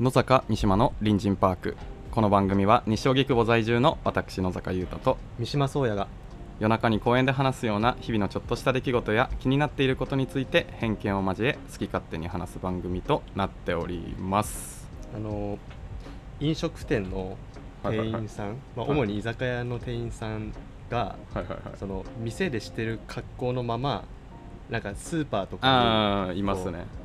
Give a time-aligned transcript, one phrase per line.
[0.00, 1.76] 野坂三島の隣人パーク。
[2.10, 6.08] この番組は西荻窪在住の私野坂優太と三島宗也が
[6.58, 14.88] 夜中に公園で話すような日々のちょっとした出来事や気になっていることについて偏見を交え好き勝手に話す番組となっております。
[15.14, 15.58] あの
[16.40, 17.36] 飲食店の
[17.84, 20.54] 店員さん、まあ、はい主に居酒屋の店員さん
[20.88, 21.60] が、はいはいはい。
[21.78, 24.04] その店でしてる格好のまま
[24.70, 26.78] なんかスーパーとかああいますね。
[26.78, 26.99] に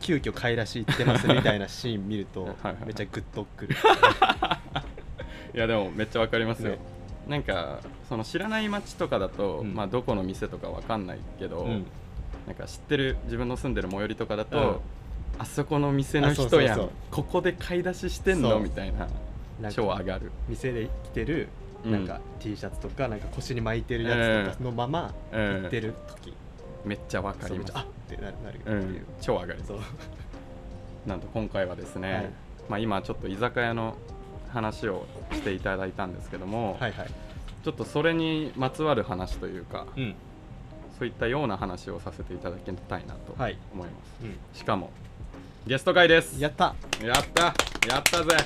[0.00, 2.56] 急遽買い出し行ってますみたいなシーン見ると
[2.86, 3.76] めっちゃグッとくる。
[5.54, 6.78] いやでもめっちゃわかりますよ、ね。
[7.26, 9.74] なんかその知らない街とかだと、うん。
[9.74, 11.86] まあ、どこの店とかわかんないけど、うん。
[12.46, 14.62] なんか知ってる自分の住んでる最寄りとかだと、う
[15.38, 15.42] ん。
[15.42, 16.78] あそこの店の人や
[17.10, 18.58] ここで買い出ししてんの？
[18.60, 19.08] みたいな
[19.70, 20.30] 超上がる。
[20.48, 21.48] 店で着てる
[21.84, 21.92] うん。
[21.92, 25.62] なんか T シャツとかなんか腰に巻いてるやつとかのままうん。
[25.62, 26.34] 行ってる時、
[26.84, 27.72] めっちゃわかります。
[27.74, 29.58] あってななるってういう、ん、超上がる。
[29.66, 29.78] そう。
[31.06, 32.30] なんと今回はですね、はい。
[32.68, 33.96] まあ、今ちょっと居酒屋の
[34.52, 37.10] 話をしていただいたんですけども、はいはい。
[37.64, 40.14] ちょっとそれにまつわる話というか、うん。
[40.98, 43.52] そういったような話をさせていただきたいなと思はい。
[43.52, 43.88] います、
[44.22, 44.36] うん。
[44.52, 44.90] しかも
[45.66, 46.40] ゲスト会です。
[46.40, 46.74] やった。
[47.02, 47.42] やった。
[47.88, 48.36] やったぜ。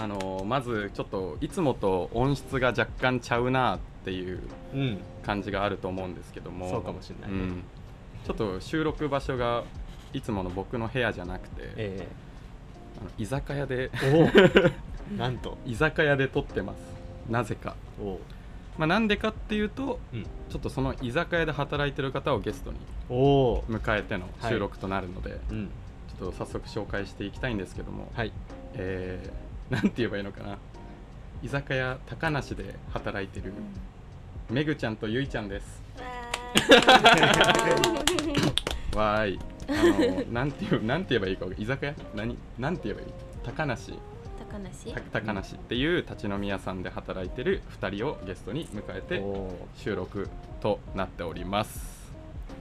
[0.00, 4.40] あのーまずちょっといつもと音質が若干ちゃうなっていう
[4.74, 4.98] うん。
[5.24, 6.68] 感じがあると思うんですけども。
[6.68, 7.36] そうかもしれないね。
[7.38, 7.62] うん
[8.24, 9.64] ちょっと収録場所が
[10.12, 12.08] いつもの僕の部屋じゃなくて、え
[13.00, 13.90] あの居酒屋で
[15.16, 15.58] なんと。
[15.66, 16.76] 居酒屋で撮ってます。
[17.28, 17.76] なぜか、
[18.78, 20.22] まあ、なんでかっていうとうん。
[20.22, 25.70] ちょっとその居酒屋で働いてる方をゲストに迎えての収録となるので、うん。
[26.18, 28.32] ちょっと早速紹介していきたいんですけども、はい。
[28.74, 30.58] えー、なんて言えばいいのかな。
[31.42, 33.52] 居酒屋高梨で働いてる
[34.48, 35.82] めぐちゃんとゆいちゃんです
[38.96, 39.38] わーい。
[39.66, 39.72] あ
[40.26, 41.94] のなんて言うなんて言えばいいか居酒屋？
[42.14, 42.36] 何？
[42.58, 43.06] なんて言えばいい？
[43.42, 43.94] 高梨。
[44.50, 44.92] 高梨？
[44.92, 49.22] た高梨っていう立ち飲み屋さんで働いてる2人をゲストに迎えて
[49.74, 50.28] 収録
[50.60, 51.94] となっております。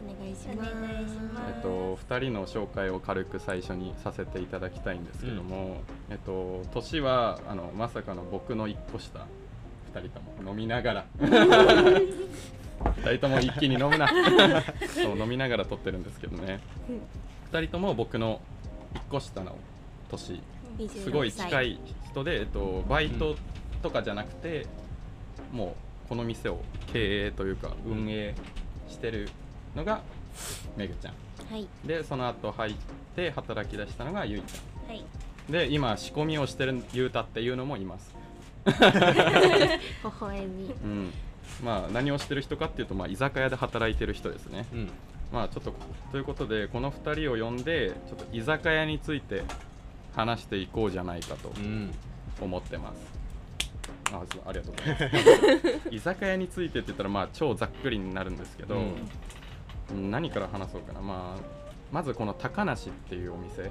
[0.06, 0.72] お願いしおます。
[0.74, 9.20] 願いしますえっと、2人の紹介を軽く最初にさせていただきたいんですけども、えっと、年はあのまさかの僕の1個下。
[9.94, 11.06] 2人とも飲みながら
[12.84, 14.08] 2人とも一気に飲むな。
[14.08, 16.60] そう飲みながら撮ってるんですけどね。
[17.52, 18.42] 2人とも僕の
[18.94, 19.56] 1個下の
[20.10, 20.42] 年。
[20.90, 21.80] すごい近いい
[22.10, 23.36] 人で、えっと、バイト
[23.82, 24.66] とかじゃなくて
[25.52, 26.62] もうこの店を
[26.92, 28.34] 経営というか運営
[28.90, 29.30] してる
[29.76, 30.02] のが
[30.76, 31.14] めぐちゃん。
[31.52, 31.68] はい。
[31.86, 32.74] でその後入っ
[33.16, 35.02] て働き出したのがゆいちゃはい。
[35.02, 38.16] んで今仕込みをしてるゆうたっていうのもいます、
[38.66, 38.72] 微
[40.20, 40.66] 笑み。
[40.66, 41.14] うん、
[41.64, 44.66] まあ何をしてる人かっていうと、まあ、居酒屋で働いてる人ですね。
[44.74, 44.90] うん。
[45.32, 45.74] まあちょっと
[46.12, 49.44] ということでこの2人を呼んでちょっと居酒屋について
[50.16, 51.92] 話していこうじゃないかとうん。
[52.42, 53.24] 思ってます。
[54.12, 55.12] あそうありがとうござい
[55.74, 55.90] ます。
[55.96, 58.94] 居酒屋についてって言ったらまあ超ざっくりになるんですけど、うん
[59.92, 60.12] うん。
[60.12, 61.42] 何から話そうかな、まあ、
[61.92, 63.70] まずこの高梨っていうお店、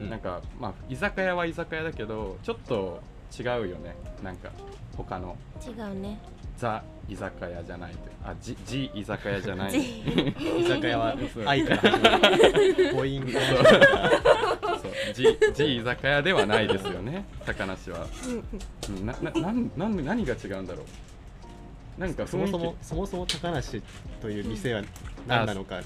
[0.00, 0.10] うん。
[0.10, 3.00] なんか、まあ、居酒屋は居酒屋だけどちょっと
[3.38, 3.94] 違うよね。
[4.22, 4.50] なんか
[4.96, 5.36] 他の。
[5.66, 6.18] 違うね
[6.56, 9.72] ザ居酒屋じゃないとあジジ居酒屋じゃない。
[9.72, 9.78] ジ
[10.60, 12.94] 居酒屋は愛から始まる。
[12.94, 13.40] 母音が
[14.78, 14.92] そう。
[15.12, 17.24] ジジ居酒屋ではないですよね。
[17.44, 18.06] 高梨は。
[18.88, 19.06] うん。
[19.06, 22.00] なななんなん何が違うんだろう。
[22.00, 23.82] なんかそもそもそもそも高梨
[24.20, 24.82] という店は
[25.26, 25.80] 何なのか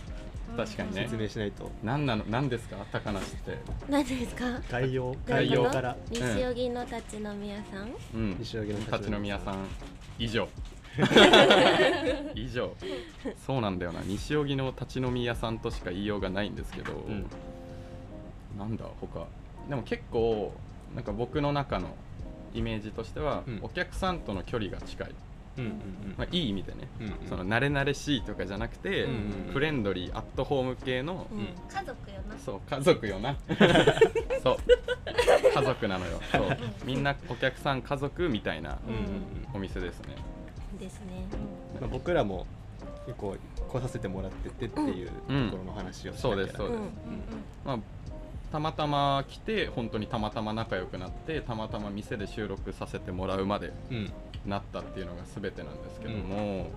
[0.57, 1.03] 確かにね。
[1.03, 1.71] 説明しないと。
[1.83, 2.25] 何なの？
[2.29, 2.77] 何ですか？
[2.91, 3.59] 高梨って。
[3.89, 4.45] 何ですか？
[4.71, 5.15] 概要。
[5.27, 5.71] 概要。
[5.71, 5.97] から。
[6.11, 7.95] 西荻の立ち飲み屋さん？
[8.15, 8.37] うん。
[8.39, 9.67] 西荻の立ち飲み屋さん。
[10.19, 10.49] 以上。
[12.35, 12.73] 以上。
[13.47, 14.01] そうなんだよな。
[14.03, 17.27] 西荻の立ち飲み屋さんとしか言いようがないんですけど、ん。
[18.59, 18.87] なんだ？
[19.01, 19.27] 他。
[19.69, 20.53] でも結構
[20.95, 21.89] なんか僕の中の
[22.55, 23.59] イメージとしては、うん。
[23.63, 25.15] お客さんとの距離が近い、
[26.17, 27.29] まあ、いい意味でね、うんうん。
[27.29, 29.17] その慣れ慣れしいとかじゃなくて、うんうん
[29.49, 29.53] うん。
[29.53, 31.39] フレンドリーアットホーム系の、うん。
[31.69, 32.39] 家族よな。
[32.39, 33.37] そう家族よな。
[34.43, 34.57] そう。
[35.55, 36.21] 家族なのよ。
[36.33, 36.57] そう。
[36.85, 39.07] みんなお客さん家族みたいなうんうんうん。
[39.55, 40.17] お店ですね。
[40.79, 41.27] ですね。
[41.81, 42.47] まあ僕らも
[43.07, 43.37] 結構
[43.69, 45.51] 来させてもらっててっていうとうん。
[45.51, 46.47] ころの話をしそうなきゃ。
[46.47, 46.91] ですそうです、うん。
[47.65, 47.79] まあ
[48.57, 54.13] たまたま来て本当にたまたま仲良くなってたまたま店で収録させてもらうまでうん。
[54.47, 56.71] なったっていうのが全てなんですけども、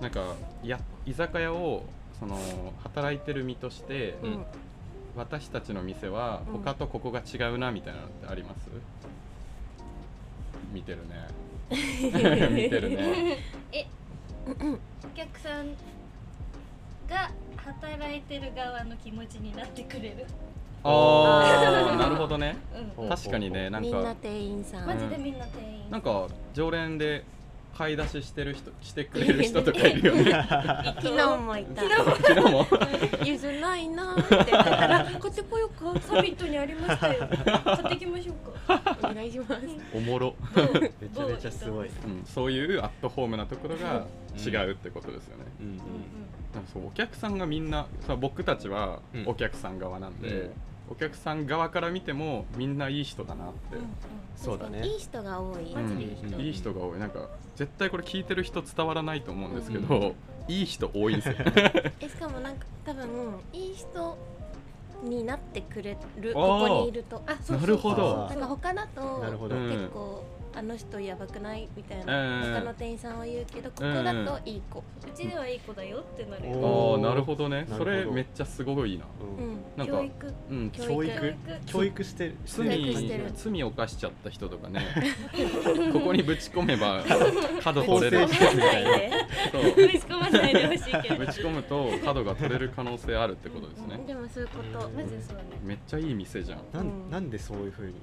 [0.00, 1.82] なんかいや居酒屋を
[2.20, 2.38] その
[2.84, 4.44] 働いてる身として、うん。
[5.16, 6.62] 私たちの店はうん。
[6.62, 8.68] 他とここが違うなみたいなのってあります、
[10.72, 11.26] 見てるね。
[11.70, 13.38] 見てるね。
[13.72, 13.84] え
[14.46, 14.52] お
[15.16, 15.70] 客さん
[17.10, 20.26] が働いてる側の気持ちになってくれる？
[20.84, 22.56] ああなるほどね。
[22.98, 23.06] うん。
[23.06, 24.86] お確かにねなんみんなか店員さん。
[24.86, 25.90] マジでみんな店員。
[25.90, 27.24] なんか常連で
[27.76, 30.32] 買い出ししてる人してくれる人とかいるよね。
[31.00, 31.82] 昨日もいた。
[31.82, 32.66] 昨日も？
[33.24, 34.50] ゆずないなーって。
[34.50, 36.00] 言ってたら買ってこようか。
[36.00, 37.28] サミットにありましたよ。
[37.64, 38.96] 買ってきましょうか。
[39.02, 39.60] お願いします。
[39.94, 40.34] おもろ、
[41.00, 44.06] めちゃめちゃすごい、うん、そういうアットホームなところが
[44.36, 45.66] 違うってことですよね、うん。
[45.66, 45.76] うん。
[46.54, 46.64] なん。
[46.64, 49.24] かそうお客さんがみんなさ僕たちはうん。
[49.28, 50.50] お客さん側なんで、うん
[50.90, 53.76] お客さん側から見てもみんないい人だなって、
[54.36, 54.86] そうだね。
[54.86, 56.40] いい人が多い、うん。
[56.40, 56.98] いい人が多い。
[56.98, 60.14] なんか絶対これ聞いてる人伝わらないと思うんですけど、
[60.48, 61.34] いい人多いんですよ。
[62.00, 63.06] えしかもなんか多分
[63.52, 64.16] いい人
[65.02, 67.22] になってくれるここにいると。
[67.26, 68.26] あそうそうなるほど。
[68.26, 69.56] あなんか他だとなるほど。
[69.56, 69.70] うん。
[69.70, 70.24] 結構
[70.58, 71.68] あの人やばくない？
[71.76, 74.80] みたいうんな他の店員さんは言うけどここだといい子。
[74.80, 74.82] う
[75.16, 77.64] ちではいい子だよってなるああなるほどね。
[77.76, 79.04] それめっちゃすごいな。
[79.04, 79.52] ううん。
[79.54, 80.34] んなんか教育。
[80.50, 81.12] うん教教育。
[81.28, 81.36] 育。
[81.66, 82.34] 教育してる。
[82.44, 84.80] 罪罪を犯しちゃった人とかね。
[85.92, 87.04] ここにぶち込めば
[87.62, 88.26] 角取れる。
[88.26, 88.90] みたいな
[89.52, 89.62] そう。
[89.74, 91.16] ぶち込まないでほしいけど。
[91.16, 94.00] ぶち込むと角が取れる可能性あるってことですね。
[94.06, 94.90] でもそういうこと。
[94.90, 96.58] マジでそうだねめっちゃいい店じゃん。
[96.72, 97.94] なんうんなんでそういう風に？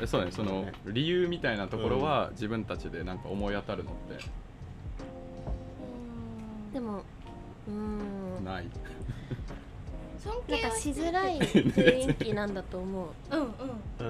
[0.06, 4.24] そうだねその理由みたいなところは自分たちでなんか思い当たるのって。
[6.72, 6.98] でも
[7.68, 7.72] うー
[8.40, 8.44] ん。
[8.44, 8.64] ない。
[10.18, 13.08] 尊なんか敬はしづらい 雰囲気なんだと思う。
[13.30, 13.44] うんう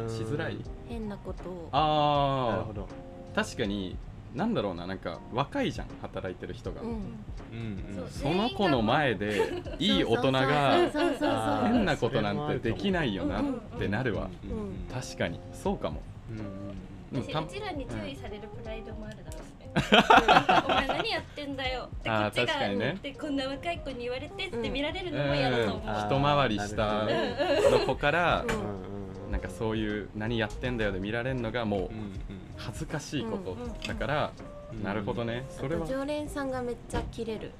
[0.00, 0.02] ん。
[0.02, 0.08] うん。
[0.08, 0.58] しづらい？
[0.88, 1.68] 変なことを。
[1.72, 2.88] あなるほど。
[3.32, 3.96] あ確かに
[4.34, 6.88] なんだろうななんか若いじゃん働いてる人が、うん。
[6.88, 10.90] うんその子の前でいい大人が
[11.68, 13.44] 変なことなんてできないよなっ
[13.78, 14.28] てなるわ。
[14.44, 14.74] うんうんうん。
[14.92, 15.38] 確かに。
[15.52, 16.02] そうかも。
[16.30, 16.74] うんうん
[17.16, 19.70] うちらに注意されるプライドもあるだろうしね。
[20.66, 21.84] お前何やってんだよ。
[21.84, 22.86] ってこっち確かにね。
[22.86, 25.76] がでこんな若い子に言われてって見られるのも嫌だと思う。
[25.76, 29.03] うん一回りしたなるの子からうん
[29.34, 31.88] なんかそういう何やってんだよで見られるのがもううん
[32.56, 34.32] 恥ずかしいことうんだから
[34.72, 34.82] うん。
[34.84, 35.44] なるほどね。
[35.50, 35.84] それは。
[35.88, 37.50] 常連さんがめっちゃキレる。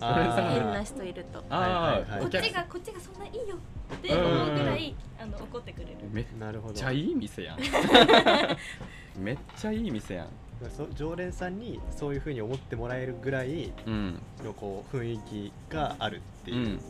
[0.00, 1.42] 常連さんが変な人いると。
[1.50, 2.18] あはいはいはい。
[2.18, 3.56] あこっちがこっちがそんないいよ
[3.94, 5.96] って思うぐらいあの怒ってくれる。
[6.12, 6.74] めっなるほど。
[6.74, 7.58] ちゃいい店やん。
[9.18, 10.28] めっちゃいい店やん。
[10.70, 14.20] そ常連さんにそういう風に思ってもらえるぐらいうん。
[14.44, 16.80] のこう雰囲気があるっていう、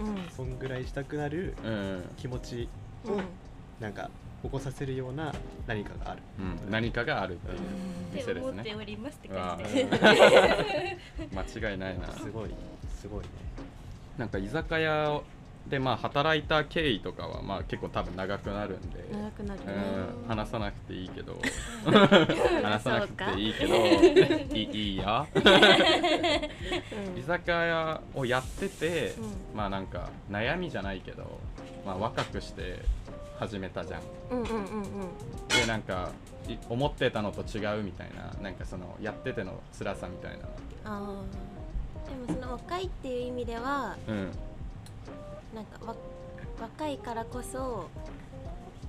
[0.00, 0.06] うん。
[0.06, 0.28] うん。
[0.36, 2.04] そんぐらいしたくなるうん。
[2.16, 2.68] 気持ち
[3.06, 3.24] をうん
[3.82, 4.08] なんか
[4.44, 5.32] 起こさせるような
[5.66, 7.64] 何かがある、うん何かがあるっていうって
[8.14, 9.88] 店です思ってねおりますって感じで。
[11.60, 12.08] 間違いないな。
[12.12, 12.50] すごい
[12.94, 13.28] すごいね。
[14.16, 15.20] なんか居酒屋
[15.68, 19.04] でまあ働いた経緯とかはまあ結構多分長くなるんで。
[19.12, 19.66] 長くなるね。
[20.22, 20.28] うん。
[20.28, 21.36] 話さなくていいけど。
[22.62, 25.38] 話さなくていいけどいいいいよう
[27.16, 27.18] ん。
[27.18, 29.14] 居酒屋をやってて、
[29.54, 31.40] うまあなんか悩みじゃないけど、
[31.84, 32.80] まあ、若くして
[33.42, 34.02] 始めたじゃん。
[34.30, 34.62] うんうんうんうん。
[35.48, 36.10] でなんか
[36.48, 40.44] い思ってたのと違うみたいななんかそのやってての辛さみたいな。
[40.84, 42.26] あー。
[42.26, 44.30] でもその若いっていう意味ではうん。
[45.54, 45.94] なんかわ
[46.60, 47.88] 若いからこそ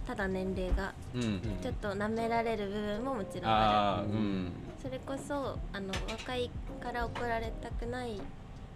[0.05, 3.51] ただ年齢がうんちょっと舐められる部分ももちろんある。
[3.51, 4.51] ああうん。
[4.81, 8.21] それこそあの若いから怒られたくない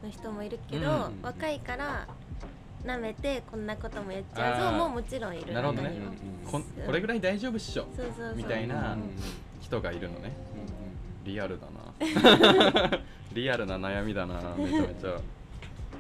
[0.03, 1.19] の人もいるけど、うん。
[1.21, 2.07] 若いから
[2.85, 4.77] 舐めてこんなこともやっちゃうぞあー。
[4.77, 5.53] ももちろんいる。
[5.53, 5.91] なるほどね。
[6.45, 7.87] こんこれぐらい大丈夫っしょ。
[7.95, 8.35] そうそうそう。
[8.35, 9.01] みたいなうん
[9.61, 10.35] 人がいるのね。
[11.21, 12.99] うんリアルだな。
[13.33, 15.19] リアルな悩みだなめちゃめちゃ。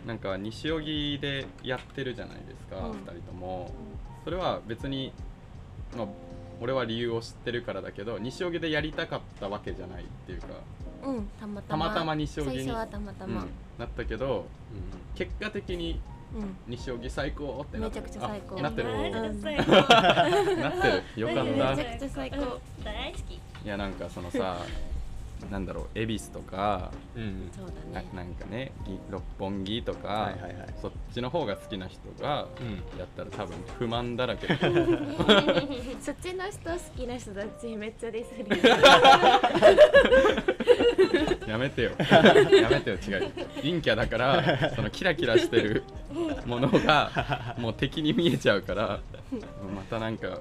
[0.05, 2.91] なんか西荻でやってるじゃないですか、うん。
[2.91, 3.69] 2人とも。
[4.23, 5.11] それは別に、
[5.97, 6.07] まあ、
[6.61, 10.47] 俺は理由を知ってるからだけど西荻でやりたかったわけじゃないっていうか。
[11.03, 11.85] うんたまたま。
[11.85, 12.55] たまたま西荻に。
[12.59, 13.41] 最初はたまたま。
[13.41, 13.49] うん。
[13.77, 14.45] なったけど
[15.15, 15.99] 結果的にうん、
[16.67, 18.59] 西荻最高ってなってめちゃくちゃ最高。
[18.59, 18.91] あなってる。
[19.11, 21.21] なってる。
[21.21, 21.75] よかめった。
[21.75, 22.37] ちゃくちゃ最高。
[22.37, 22.83] うん。
[22.83, 23.33] 大好き。
[23.33, 24.57] いやなんかそのさ
[25.51, 27.49] なんだろう恵比寿とかうん
[27.93, 28.09] なだね。
[28.13, 30.53] なんかねぎ六本木とか、はいはいはい。
[30.81, 32.99] そっちの方が好きな人がうん。
[32.99, 34.55] やったら多分不満だらけで
[36.01, 38.45] そっちの人好きな人たちめっちゃディスる
[41.47, 41.91] やめてよ。
[41.99, 43.31] やめてよ違う。
[43.61, 45.83] 陰キャだからそのキラキラしてる
[46.45, 48.99] ものがもう敵に見えちゃうから
[49.75, 50.39] またなんか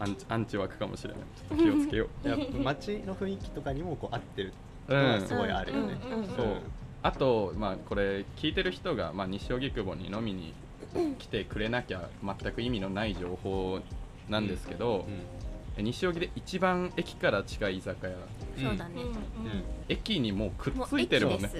[0.00, 1.22] アンチアンチ枠かもしれない。
[1.48, 4.52] ちょっと気をつけよ やっぱ街の雰囲気とかにもこう合ってる
[4.88, 5.02] う、うん。
[5.02, 6.46] のがすごいあるよね、うんうんうんそう。
[7.02, 10.52] あとまあこれ聞いてる人が、まあ、西荻窪に飲みに
[11.18, 13.80] 来てくれなきゃ全く意味のない情報
[14.28, 15.22] なんですけど、え
[15.78, 18.12] 西荻で一番駅から近い居酒屋。
[18.58, 19.00] そうだね、うん。
[19.08, 19.14] うん。
[19.88, 21.50] 駅にもうくっついてるもんね。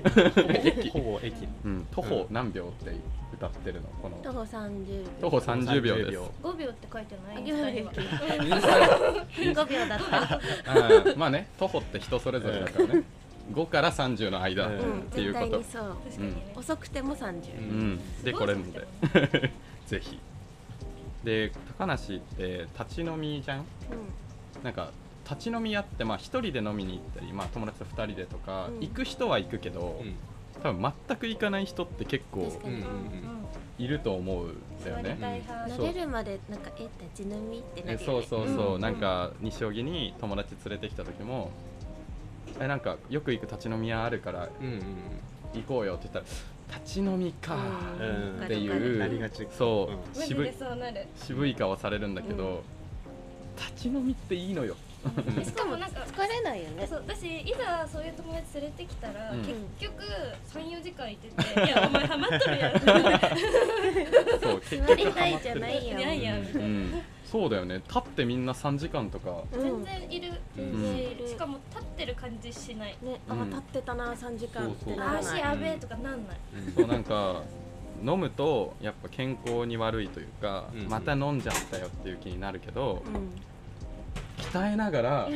[0.65, 0.91] 駅 駅。
[0.91, 1.35] ほぼ駅。
[1.65, 2.95] うん、徒歩何秒って
[3.33, 3.89] 歌ってるの？
[4.03, 4.17] この。
[4.17, 6.19] 徒歩30徒歩30秒です。
[6.43, 7.37] 5秒って書いてない。
[7.37, 8.67] あ5秒二人。
[8.67, 11.17] は5秒だった。
[11.17, 13.03] まあね徒歩って人それぞれだからね。
[13.53, 15.63] 5から30の間っうんうんていうこと。
[15.63, 17.93] そう確かにね遅くても30、ううん。
[17.95, 18.87] んでこれので。
[19.87, 20.19] ぜひ
[21.25, 23.65] で高梨って立ち飲みじゃん？
[24.63, 24.91] なんか
[25.29, 28.81] 立ち飲み屋ってまあ1人で飲みに行ったり、まあ、友達と2人でとか、うん。
[28.81, 30.15] 行く人は行くけど、うん。
[30.63, 32.75] 多分全く行かない人って結構確かに。
[32.75, 33.41] うんうん
[33.79, 35.17] いると思うんだよね。
[35.19, 35.69] たい派。
[35.75, 35.87] そう。
[35.87, 38.03] 慣れるまでなんかえ立ち飲みってなるよね。
[38.03, 38.81] えそうそうそう、ん。
[38.83, 41.51] なんか西荻に友達連れてきた時も
[42.61, 44.83] えなんかよく行く立ち飲み屋あるからうんうん。
[45.55, 46.27] 行こうよって言ったら
[46.71, 47.57] 立ち飲みか
[48.01, 48.45] うん。
[48.45, 49.47] っていうなりがち。
[49.57, 51.07] そう、渋いでそうなる。
[51.17, 52.63] 渋い顔されるんだけど、
[53.57, 54.77] 立ち飲みっていいのよ。
[55.37, 55.45] うん。
[55.45, 56.87] しかもなんか疲れないよね。
[56.87, 59.41] そう私いざそういう友達連れてきたら、うん。
[59.41, 60.03] 結局
[60.53, 62.81] 34時間いてて「いやお前ハマっとるやん」
[64.41, 65.99] そう結座りたいじゃないよ。
[65.99, 67.77] いやいやみたいな、うん、そうだよね。
[67.77, 69.45] 立ってみんな3時間とか。
[69.53, 73.51] 全然いる、全然いる、しかも立ってる感じしない、ねあ、うん。
[73.51, 75.21] 立ってたな3時間ってならない。
[75.21, 76.37] 足やべえとかなんない、
[76.75, 77.43] そうなんか
[78.05, 80.89] 飲むとやっぱ健康に悪いというか、うん。
[80.89, 83.31] また飲んじゃったよっていう気になるけど、うん。
[84.53, 85.29] 鍛えながら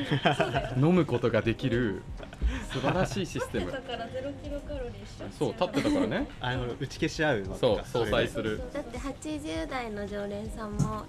[0.77, 2.03] 飲むことができる
[2.73, 3.67] 素晴らしいシステム。
[3.67, 6.29] 立ってたからゼロキロカロリーしよそう立ってたからね。
[6.41, 8.61] あの打ち消し合うのそう相殺する。
[8.73, 11.05] だって80代の常連さんも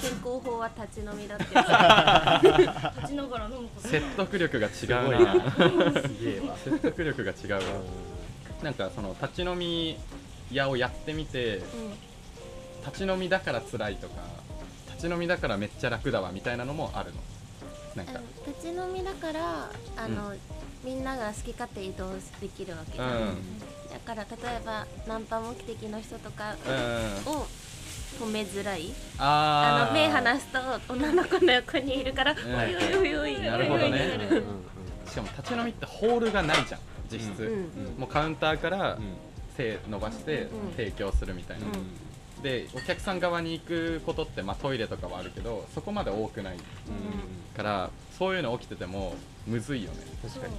[0.00, 1.44] 健康法は立ち飲みだって
[3.00, 3.88] 立ちながら飲むこと。
[3.88, 5.34] 説得力が違うな。
[6.64, 7.60] 説得力が違うわ
[8.62, 9.98] なんかその立ち飲み
[10.50, 11.60] 屋をやってみて
[12.86, 14.14] 立ち飲みだから辛いとか
[14.94, 17.20] 立ち飲みだからめっちゃ楽だわみたいなのもあるの。
[17.96, 18.12] なんか。
[18.12, 20.34] あの立ち飲みだからあの、
[20.86, 23.58] みんなが好き勝手移動できるわけじゃん、うん。
[23.90, 27.32] だから例えばナンパ目的の人とかうん。
[27.32, 27.46] を
[28.20, 28.92] 止めづらい。
[29.18, 29.84] あー。
[29.84, 32.36] あの目離すと女の子の横にいるから、ん。
[32.36, 33.40] おいおいおいおい。
[33.42, 34.30] なるほどね。
[35.08, 37.86] しかも立ち飲みってホールがないじゃん実質、うん。
[37.86, 38.00] うん。
[38.02, 39.16] もうカウンターからうん。
[39.56, 40.72] 手伸ばしてうん。
[40.76, 42.42] 提供するみたいな、うん。
[42.42, 46.58] でお客さん側に行くことって、まあ、トイレとかはあるけどそこまで多くない
[47.56, 49.16] からそういうの起きてても
[49.46, 49.98] むずいよね。
[50.22, 50.54] 確かに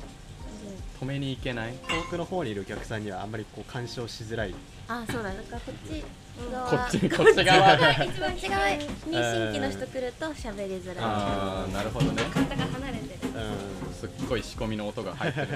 [1.01, 1.74] 止めに行けない？
[1.88, 4.55] 遠くの方にいるお客さんにはあんまりこう干渉しづらい。
[4.88, 5.29] あそうだ。
[5.29, 6.03] だからこっち
[6.51, 8.69] 側こっちこっち側こっち側？
[8.69, 10.97] に新規の人来ると喋りづらい。
[11.00, 12.24] ああなるほどね。
[12.33, 13.33] 体が離れてる。
[13.36, 15.47] うんすっごい仕込みの音が入ってる。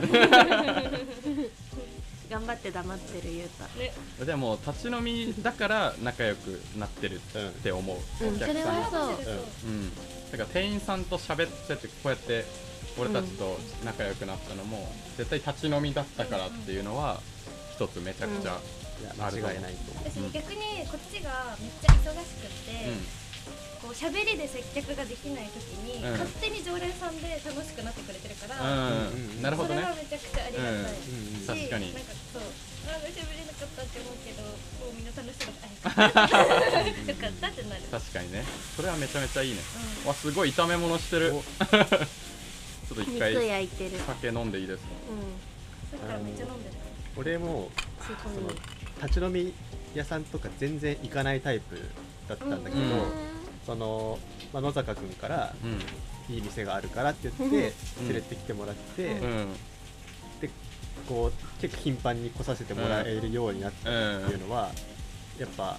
[2.31, 3.91] 頑張って黙ってる言うたね。
[4.25, 7.19] でも立ち飲みだから仲良くなってるっ
[7.61, 8.53] て思う、うんお客さん。
[8.53, 9.09] それはそう。
[9.65, 9.91] うん、
[10.31, 12.45] だから店員さんと喋っててこうやって
[12.97, 17.21] 俺たちと仲良くなったのも、絶対立ち飲みだったからっていうのは
[17.75, 18.59] 一つめちゃくちゃ、
[19.01, 20.09] いや間違いないと思う。
[20.09, 20.31] 私うん。
[20.31, 23.05] 逆にこっちがめっちゃ忙しくって、うん。
[23.81, 26.11] こう喋りで接客ができない時に、うん。
[26.11, 29.41] 勝手に常連さんで楽しくなってくれてるから、うん。
[29.41, 29.81] なるほどね。
[29.81, 30.79] それはめちゃくちゃありがたい、うん。
[30.79, 31.47] うん。
[31.47, 31.93] 確かに。
[31.93, 32.41] なんかそう
[32.87, 38.43] ああ喋れなかったって思うけどもうみんな楽しそうだったあよかったってなる、確かにね。
[38.75, 39.61] それはめちゃめちゃいいね、
[40.03, 41.35] うわすごい炒め物してる。
[41.35, 41.43] お
[42.93, 43.91] ちょっと一肉回焼いてる。
[44.05, 44.89] 酒飲んでいいですか？
[45.95, 46.75] うさっきからめっちゃ飲んでる。
[47.15, 47.67] 俺もん
[48.33, 48.49] その
[49.01, 49.53] 立ち飲み
[49.95, 51.77] 屋さんとか全然行かないタイプ
[52.27, 52.89] だったんだけど、うん。
[53.65, 54.19] その、
[54.51, 55.79] まあ、野坂君からうん。
[56.29, 59.15] いい店があるからって言って連れてきてもらって、
[60.39, 60.49] で
[61.09, 63.89] こう結構頻繁に来させてもらえるようになったって
[64.31, 64.71] いうのは、
[65.37, 65.77] やっぱ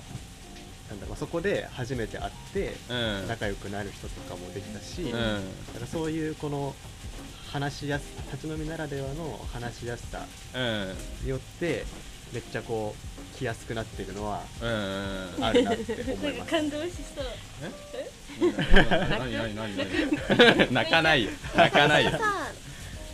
[0.90, 3.28] なんだろうまあそこで初めて会ってうん。
[3.28, 5.10] 仲良くなる人とかもできたし、うん。
[5.12, 6.74] だからそういうこの
[7.52, 10.94] 話しやす立ち飲みならではの話しやすさうん。
[11.24, 11.84] によって
[12.32, 14.68] めっちゃこう来やすくなってるのはうん
[15.36, 16.50] うんあるなって思ないます。
[16.52, 17.24] 感動しそう。
[18.40, 21.30] 何何何何泣かないよ。
[21.54, 22.10] 泣かないよ。
[22.12, 22.52] さあ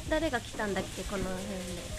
[0.08, 1.98] 誰が来たんだっけこの辺で。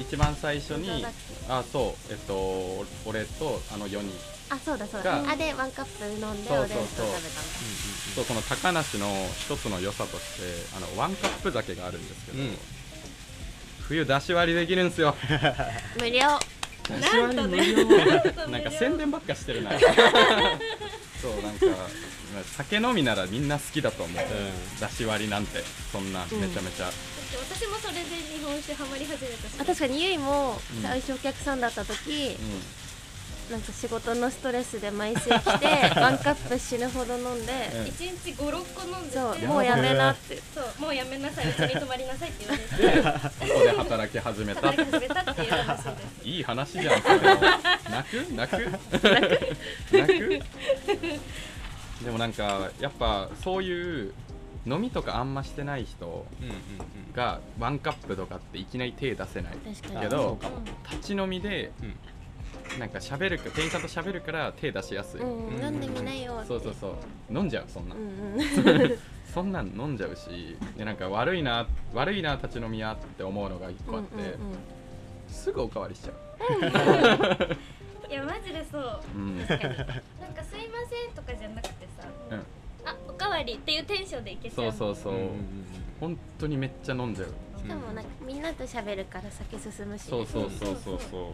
[0.00, 1.04] 一番最初に
[1.48, 2.12] あそう。
[2.12, 4.12] えっと俺とあの4人
[4.50, 5.22] あそうだそうだ。
[5.22, 5.30] が。
[5.30, 7.48] あでワンカップ飲んでそうおでんとそう食べたそ
[8.12, 9.06] うそうこの高梨の
[9.38, 12.58] 一つの良さとしてあのワンカップ酒があるんですけど、うん。
[13.88, 15.14] 冬出し割りできるんですよ。
[15.96, 16.38] の 無料。
[16.88, 19.70] 出し割り無料なんか宣伝ばっかしてるな。
[21.20, 21.66] そうなんか
[22.34, 24.26] まあ酒飲みならみんな好きだと思う、う
[24.80, 25.62] 出し割りなんて。
[25.90, 29.52] そんなめちゃめちゃ、だって私もそれで日本酒ハマり始めたし。
[29.58, 30.82] あ確かにゆいもうん。
[30.82, 32.42] 最初お客さんだった時、う
[33.50, 35.66] なんか仕事のストレスで毎週来て
[35.98, 37.86] ワンカップ死ぬほど飲んで、うん。
[37.86, 40.12] 一日五六個飲んでてそうもうやめな。
[40.12, 40.36] って。
[40.54, 41.48] そうもうやめなさい。
[41.50, 44.60] うちに泊まりなさいって言われてここで働き始めた。
[44.60, 45.90] 働き始めたっていう話で
[46.22, 46.28] す。
[46.28, 47.18] いい話じゃんそれ。
[47.18, 47.58] は
[47.90, 48.32] 泣く？
[48.34, 48.78] 泣く？
[49.92, 50.40] 泣く？
[52.04, 54.12] でもなんかやっぱそういう
[54.66, 60.00] 飲みとかあんましてない人うんうんがワンカップとかっていきなり手出せない確かに。
[60.02, 60.56] けどあそうかも。
[60.90, 61.96] 立ち飲みでうん
[62.78, 66.48] なんか喋るか店員さんと喋るから手出しやすい、うん、うん飲んでみなよって。
[66.48, 66.92] そうそうそう。
[67.30, 68.42] 飲んじゃうそんな、うんう
[68.94, 68.98] ん。
[69.32, 70.56] そんなん飲んじゃうし。
[70.76, 74.34] でなんか悪いな悪いな立ち飲み屋って思うのが一個あって、うんうんうん。
[75.28, 76.12] すぐおかわりしちゃ
[78.08, 79.00] いやマジでそう。
[79.16, 79.76] う、うん、確かに。
[79.76, 82.38] なんかすいませんとかじゃなくてさ、うん。
[82.86, 84.94] あおかわりっていうテンションでいけちゃそううそう。
[84.94, 85.38] そう、うんうん。
[86.00, 90.02] 本当にめっちゃ飲んじゃうしかもなんかみんなと喋るから酒進むし。
[90.02, 91.22] そうそうそうそうそう。
[91.22, 91.32] やっ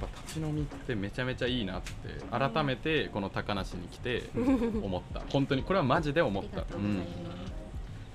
[0.00, 1.92] ぱ立ち飲みってめちゃめちゃいいなって
[2.30, 5.20] 改めてこの高梨に来て思った。
[5.30, 6.56] 本当にこれはマジで思った。
[6.56, 7.08] がとうございます、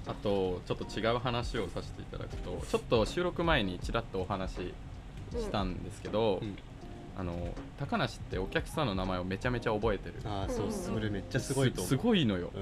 [0.07, 4.73] あとちょっと違う話をさせていただくとちょっと収録前にちらっとお話し
[5.39, 6.57] したんですけど、うん。
[7.17, 10.15] あの高梨ってお客さんの名前をめちゃめちゃ覚えてる。
[10.25, 11.89] ああそううんそれめっちゃすごいと思う。
[11.89, 12.51] すごいのよ。
[12.55, 12.61] うん。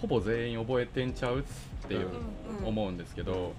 [0.00, 1.42] ほぼ全員覚えてんちゃうっ
[1.88, 2.06] ていう
[2.60, 2.66] うん。
[2.68, 3.54] 思うんですけど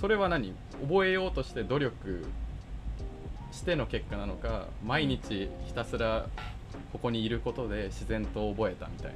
[0.00, 0.54] それは何？
[0.82, 2.24] 覚えようとして努力
[3.50, 6.26] しての結果なのか毎日ひたすら
[6.92, 9.12] ここにいることで自然と覚えたみたい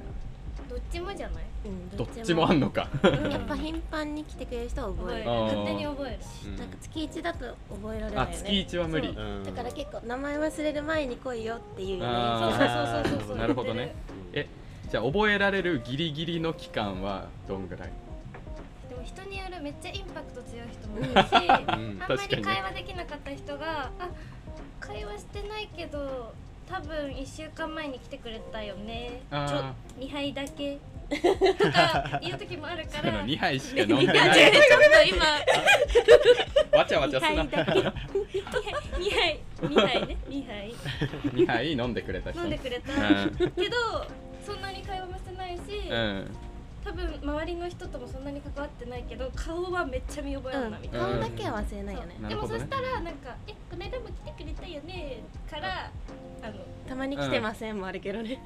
[0.69, 1.43] どっちもじゃない？
[1.65, 2.89] うんなどっちもあんのか。
[3.03, 5.23] やっぱ頻繁に来てくれる人は覚える。
[5.23, 5.43] 覚えるあー。
[5.45, 6.19] 勝手に覚える。
[6.45, 6.57] うん。
[6.57, 8.31] なんか月一だと覚えられないよね。
[8.31, 9.13] あ月一は無理。
[9.13, 9.23] そう。
[9.23, 9.43] うん。
[9.43, 13.37] だから結構名前忘れる前に来いよっていうイメーあジそうそうそうそうそう。
[13.37, 13.95] なるほどね。
[14.33, 14.47] え
[14.89, 17.91] じゃあ覚えられるギリギリの期間はどんぐらい？
[19.23, 21.21] 人によるめっちゃインパクト強い人もいるし、うん。
[21.21, 24.09] あんまり会話できなかった人があ
[24.79, 26.33] 会話してないけど
[26.69, 29.21] 多分1週間前に来てくれたよね。
[29.29, 30.79] ちょあ2杯だけ。
[31.13, 33.25] とか言う時もあるから。
[33.25, 34.51] 2杯しか飲んでない。
[34.51, 35.25] ちょっと今。
[36.79, 37.43] わちゃわちゃすな。
[37.43, 37.79] 2杯だけ
[38.97, 40.73] 2杯2杯ね2杯。
[41.33, 42.41] 2杯飲んでくれた人。
[42.41, 42.93] 飲んでくれた。
[42.93, 43.37] うん。
[43.37, 43.77] けど
[44.43, 46.27] そんなに会話もしてないし、うん
[46.83, 52.15] 多分周りの人ともそんなに関わってないけど顔はめっちゃ見覚えあるなみたいな、顔だけは忘れないよね。
[52.19, 52.29] ね。
[52.29, 55.91] でもそしたらなんか「えこの間も来てくれたよね」から
[56.41, 56.53] あの
[56.87, 58.43] たまに来てませんもあるけどね。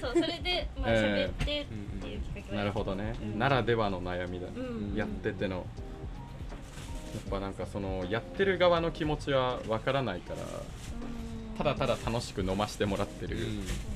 [0.00, 0.96] そうそれでまあうん。
[0.96, 3.38] 喋ってっていうきっかけはなるほどね、うん。
[3.38, 4.94] ならではの悩みだ、うん。
[4.94, 5.64] やってての。
[7.14, 10.40] やっぱなんかそのやってる側の気持ちはわからないから
[11.56, 13.36] ただただ楽しく飲ましてもらってる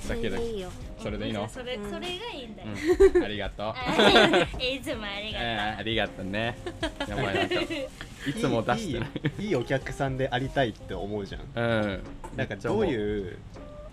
[0.09, 0.70] だけだそれでいいよ。
[0.99, 1.90] それでいいの、それうん。
[1.90, 2.68] それがいいんだよ、
[3.14, 3.66] うん、ありがとう。
[3.66, 5.40] あ いつもありが
[5.75, 6.59] あありがとうね。
[7.07, 7.64] やばいなんかとう
[8.31, 9.11] いつも出してない。
[9.38, 11.42] いいいいお客さんでありたいって思うじゃん。
[11.55, 12.03] うん。
[12.37, 13.38] なんかどうういう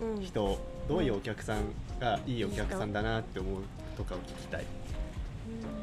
[0.00, 0.22] うん。
[0.22, 1.64] 人どういうお客さん
[2.00, 3.62] がいいお客さんだなって思う
[3.96, 4.64] とかを聞きたい。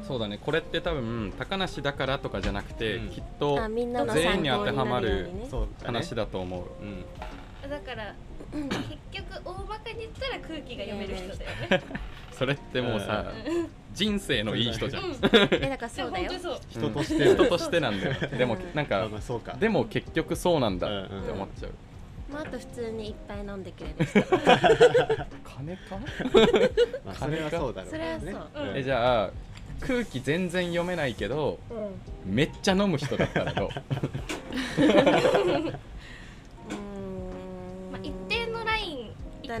[0.06, 0.38] そうだね。
[0.38, 3.08] これって多分高梨だからとかじゃなくて、うん。
[3.10, 5.30] きっとあみんなの全員に当てはまる
[5.84, 7.04] 話だと思う、うん
[7.68, 8.14] だから
[8.52, 8.68] 結
[9.12, 11.82] 局大まかに言ったら空気が読める人だよね。
[12.32, 13.24] それってもうさ、
[13.94, 15.12] 人生のいい人じゃん、うん。
[15.22, 15.28] え
[15.70, 16.24] だからでそうだよ。
[16.24, 16.58] も本当にそう。
[16.68, 17.24] 人として。
[17.24, 17.34] うん。
[17.34, 18.14] 人としてなんだよ。
[18.36, 19.08] でもうんなんか。
[19.58, 21.04] でも結局そうなんだうんうん。
[21.22, 21.72] って思っちゃう、
[22.32, 24.22] まあ、あと普通にいっぱい飲んでくれる人。
[24.22, 24.36] 金
[25.88, 25.96] か？
[27.06, 28.76] まあそれはそうだろうねそれはそううん。
[28.76, 29.30] えじゃあ
[29.80, 31.58] 空気全然読めないけど
[32.24, 33.70] めっちゃ飲む人だったらどうう？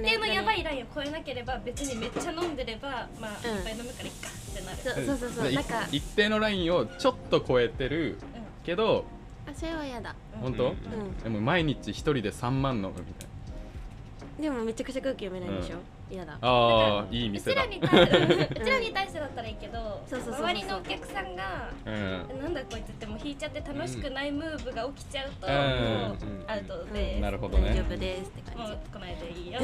[0.00, 0.10] ね。
[0.10, 3.56] 定のやばいラインを超えなければ別にめっちゃ飲んでればまあ、うん。
[3.58, 4.76] いっぱい飲むからいっかってなる。
[4.78, 5.52] そうそうそうそう。
[5.52, 5.82] なんか。
[5.90, 8.18] い一定のラインをちょっと超えてる
[8.64, 9.04] けど
[9.48, 10.14] あそれは嫌だ。
[10.40, 10.70] 本当、うん。
[10.70, 11.18] うん。
[11.22, 15.76] でも毎日一人で3万飲むみたいでもめちゃくちゃ空気読めないでしょ？
[16.10, 16.32] 嫌だ。
[16.32, 17.64] なああうんいい店だ。
[17.64, 22.40] うちらに対してうちらに対してだったらいいけど周りのお客さんがうん。
[22.42, 27.20] なんだこいつってもう引いちゃって楽しくないムーブが起きちゃうと、アウトで、うん。
[27.20, 27.70] なるほどね。
[27.70, 29.60] 大丈夫ですって感もう来ないでいいよ。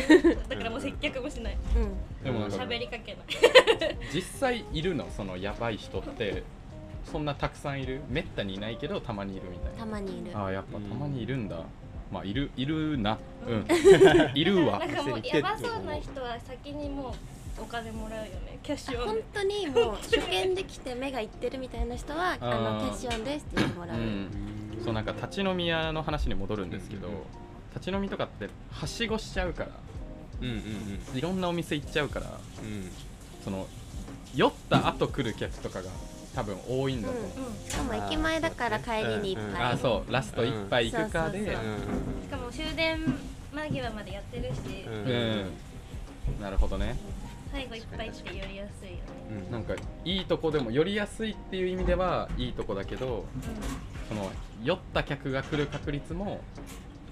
[0.48, 1.58] だからもう接客もしない。
[1.72, 2.24] じうん。
[2.24, 3.24] でも喋りかけない。
[4.12, 5.08] 実際いるの？
[5.10, 6.42] そのやばい人って
[7.04, 8.00] そんなたくさんいる？
[8.08, 9.78] めったにいないけどたまにいるみたいな。
[9.78, 10.36] たまにいる。
[10.36, 11.56] ああやっぱたまにいるんだ、
[12.12, 13.18] まあいるいるな。
[13.48, 13.66] うん。
[14.38, 14.78] いるわ。
[14.78, 17.10] なんかもうやばそうな人は先にも
[17.58, 24.28] うお金もらうよねキャッシュオン本で当にもう初見で来て目がいってるみたいな人はあのキャッシュオンですって言ってもらう、うん。
[24.84, 27.24] そうなんか立ち飲み屋の話に戻るんですけど、うんうんうん。
[27.74, 29.70] 立ち飲みとかってはしごしちゃうから。
[30.40, 31.18] うんうんうん。
[31.18, 32.90] いろんなお店行っちゃうからうん。
[33.44, 33.66] その
[34.34, 35.90] 酔った後来る客とかが
[36.34, 40.12] 多分多いんだと思う、うんしかも駅前だから帰りにいっぱい、ああそう。
[40.12, 41.76] ラスト一杯行くかで、そうそうそううんう。
[41.76, 43.14] んしかも終電
[43.52, 44.92] 間際までやってるし、うん。
[44.94, 45.50] うん
[46.40, 46.96] なるほどね。
[47.50, 49.02] 最後いっぱいって寄りやすいよね。
[49.46, 49.52] うん。
[49.52, 53.26] なんかいいとこでも寄りやすいっていう意味ではいいとこだけど
[54.08, 54.30] その
[54.62, 56.40] 酔った客が来る確率も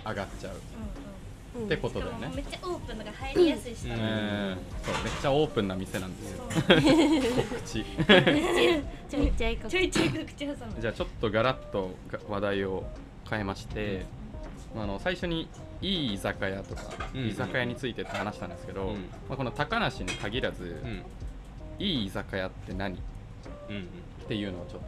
[0.07, 0.53] 上がっちゃう。
[0.53, 1.10] うんうんうん
[1.59, 2.29] ってことだよね。
[2.29, 3.87] もめっちゃオープンのが入りやすいし。
[3.87, 3.93] うん。
[3.93, 3.99] うん
[4.83, 6.45] そうめっちゃオープンな店なんですよ。
[6.45, 7.85] 告知。
[9.09, 12.85] ちょいちょいこちょいちょい告知挟むじゃあちょっとガラッとが話題を
[13.29, 14.07] 変えまして、
[14.75, 15.49] まああの最初に
[15.83, 16.83] いい居酒屋とか、
[17.15, 18.95] うん居酒屋についてって話したんですけど、うん
[19.29, 21.03] まあ、この高梨に限らず、うん
[21.79, 22.99] いい居酒屋って何っ
[23.71, 23.89] うん
[24.29, 24.87] ていうのをちょっと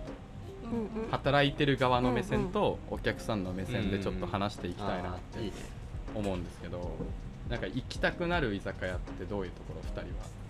[0.72, 5.66] うんうん働いてる側の目線とお客さんの目線でちょっと話していきたいなっあーいいてね
[6.14, 6.96] 思うんですけど
[7.48, 10.42] なんか行きたくなる居酒屋ってどういうところ2人は？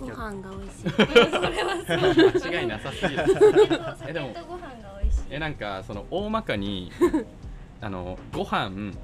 [0.00, 0.90] ご飯が美味しい。
[0.90, 2.52] それはそう。
[2.52, 3.24] 間違いなさすぎる。
[3.28, 3.34] え
[3.98, 5.22] 酒でもとご飯が美味しい。
[5.30, 6.90] えなんかその大まかに
[7.80, 8.94] あのご飯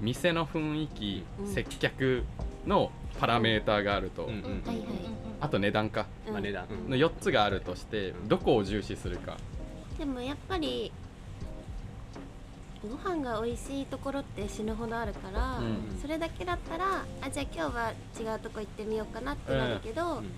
[0.00, 1.46] 店の雰囲気、うん。
[1.46, 2.24] 接客
[2.66, 4.86] のパラメーターがあると、うんうんうんはいはい。
[5.40, 6.06] あと値段か。
[6.26, 6.32] うん。
[6.32, 6.66] まあ値段。
[6.88, 9.36] の4つがあるとしてどこを重視するか。
[9.98, 10.90] でもやっぱり
[12.88, 20.30] ご飯が美味しいところって死ぬほどあるから、うんそれだけだったらあじゃあ今日は違うとこ行ってみようかなってなるけど、うん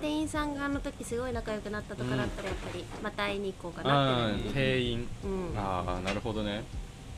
[0.00, 5.08] 店員さんがあの時すごい仲良くなったとかだったらやっぱりまた会いに行こうかあなってなるー店員。
[5.24, 5.56] うん。
[5.56, 6.64] ああなるほどね。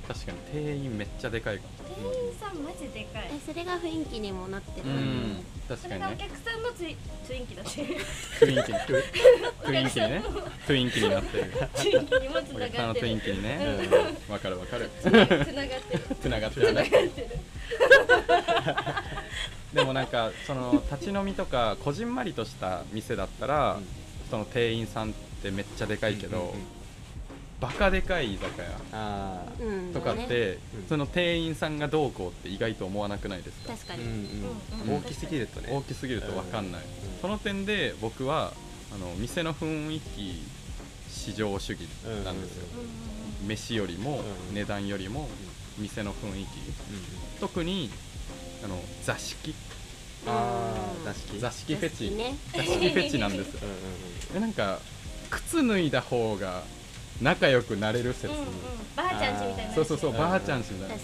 [0.07, 1.65] 確かに店員めっちゃでかいか
[1.97, 3.31] 店員さんマジでかい。
[3.31, 6.97] えそれが雰囲気にもなってる、もうん確それがおかにね客さんのつい
[7.29, 7.81] 雰囲気だし
[8.41, 8.79] 雰囲気に
[9.63, 10.23] 雰囲気にね
[10.67, 13.79] 雰囲気になってる雰囲気にもつおな客さんの雰囲がってる気にね
[14.29, 15.45] うわかるわかるつながってる
[16.21, 16.91] つながってるね
[19.73, 26.74] でもなんかその立ち飲みとかこじんまりとした店だったら、うんその店員さんってめっちゃでかいけど、うんうんうん
[27.61, 29.47] バカでかい居酒屋
[29.95, 30.87] とかって、うん。
[30.89, 33.73] その店員さんがどうこうって意外と思わなくないですか？
[33.73, 34.97] 確かに、うんうんうん。
[34.99, 35.69] 大きすぎるとね。
[35.73, 36.89] 大きすぎると分かんない、うん
[37.23, 38.53] その点で僕は
[38.95, 40.43] あの店の雰囲気
[41.09, 41.89] 至上主義
[42.23, 42.67] なんですよ、
[43.47, 45.29] 飯よりも、うん値段よりも
[45.79, 46.49] 店の雰囲気。
[47.41, 47.91] 特に
[48.63, 49.55] あの座敷。
[50.27, 51.39] あー座敷。
[51.39, 52.35] 座敷フェチ、ね。
[52.55, 53.61] 座敷フェチなんですよ。
[53.63, 54.81] うんうんえなんか
[55.31, 56.63] 靴脱いだ方が
[57.25, 58.45] 仲良くなれる説、うんうん。
[58.95, 60.17] ばあちゃんちみたいなそうそうそう、うん。
[60.19, 61.03] ばあちゃんちみたいな。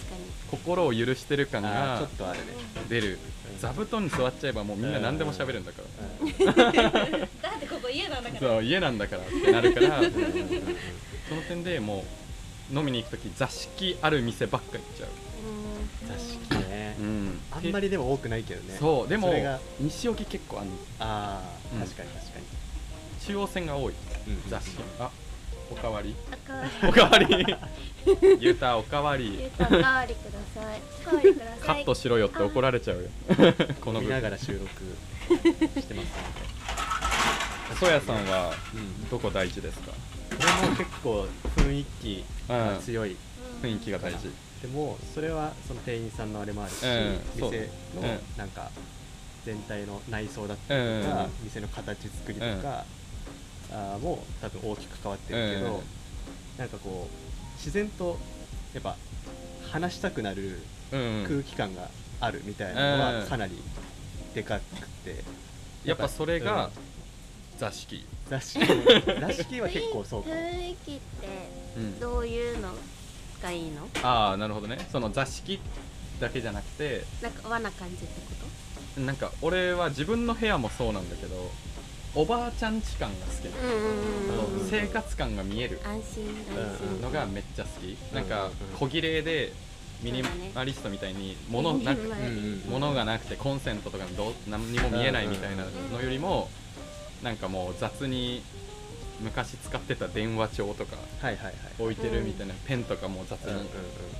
[0.51, 2.45] 心を許してる感あーちょがっとあるね。
[2.87, 3.17] 出る。
[3.53, 3.59] うん。
[3.59, 7.25] 座布団に座っちゃえばもうみんな何でも喋るんだから、うん。
[7.41, 8.39] だってここ家なんだから。
[8.39, 10.01] そう家なんだからってなるから。
[11.27, 12.05] その点でも
[12.71, 15.07] う飲みに行く時座敷ある店ばっか行っちゃ
[16.07, 16.95] 座敷ね。
[16.99, 18.77] う、うん、あんまりでも多くないけどね。
[18.79, 19.33] そうでも
[19.79, 20.71] 西荻結構あの。
[20.99, 21.81] ああうん。
[21.81, 22.45] 確かに確かに。
[23.25, 23.93] 中央線が多い。
[24.27, 24.49] うん。
[24.49, 24.77] 座敷。
[24.99, 25.09] あ
[25.71, 26.15] おかわり。
[26.87, 27.45] おかわり。
[28.39, 29.39] ゆ うたおかわり。
[29.39, 30.31] ゆうたおかわりくだ
[30.61, 30.81] さい。
[31.05, 31.59] おかわりください。
[31.59, 33.09] カットしろよって怒られちゃうよ。
[33.81, 34.69] この見ながら収録
[35.81, 38.25] してますそやさん。
[38.27, 38.53] は
[39.09, 39.91] どこ大事ですか？
[39.91, 39.97] こ
[40.63, 43.15] れも結構雰囲気が強い、
[43.61, 44.29] 雰囲気が大事。
[44.61, 46.75] でもそれはその店員さんのあれもあるし、
[47.35, 48.05] 店のう。
[48.05, 48.69] んなんか
[49.45, 51.31] 全体の内装だったりとか、うん。
[51.43, 52.85] 店の形作りとか、
[53.71, 55.81] あーも多分大きく関わってるけど、うん
[56.57, 58.17] なんかこう自然と
[58.73, 58.95] やっぱ
[59.71, 60.59] 話したくなる
[60.91, 63.53] うん空気感があるみたいなのうんはかなり
[64.35, 65.23] でかくて、
[65.85, 66.71] やっぱそれがうん。
[67.57, 68.05] 座敷。
[68.29, 68.59] 座敷。
[69.21, 70.35] 座敷は結構そうかも。
[70.35, 71.01] 雰囲気って
[71.77, 72.73] うんどういうの
[73.41, 73.87] がいいの？
[74.03, 74.77] ああなるほどね。
[74.91, 75.59] その座敷
[76.19, 81.49] だけじゃなくてなんか和な感じってこなんか俺は自分の部屋もそうなんだけど
[82.13, 83.47] おばあちゃんち感が好き。
[83.47, 84.69] とうんうんうんうんうん。
[84.69, 85.79] 生活感が見える。
[85.83, 86.27] 安心。
[86.57, 87.97] 安心のがめっちゃ好き。
[88.13, 88.51] なんうんかうん。
[88.79, 89.53] 小切れで
[90.03, 90.23] ミニ
[90.55, 91.99] マリストみたいに物なく
[92.67, 96.49] 物がなくてコンセントとかどう何にも見えないみたいなのよりも
[97.21, 98.41] なんかもう雑に
[99.19, 100.97] 昔使ってた電話帳とか
[101.77, 103.69] 置いてるみたいなペンとかも雑に。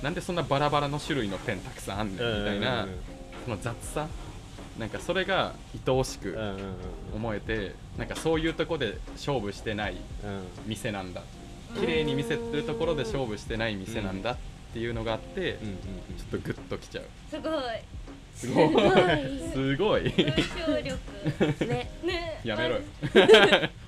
[0.02, 2.86] なんでそんなバラバラの種類のペンたくさんあんねんみたいな
[3.44, 4.06] その雑さ
[4.82, 5.52] なんかそれが
[5.86, 6.56] 愛おしくうんうんうん
[7.14, 10.00] 思えてなんかそういうとこで勝負してないうん。
[10.66, 11.22] 店なんだ。
[11.78, 14.36] 綺麗に見せるところで勝負してない店なんだっ
[14.72, 15.76] ていうのがあってうんうん
[16.18, 17.04] ちょっとグッときちゃう。
[17.30, 17.52] すごい。
[18.34, 19.38] すごい。
[19.38, 20.02] すすごい。
[20.10, 20.34] 文
[20.66, 21.64] 章力。
[21.66, 21.90] ね。
[22.02, 22.40] ね。
[22.42, 22.80] やめろよ。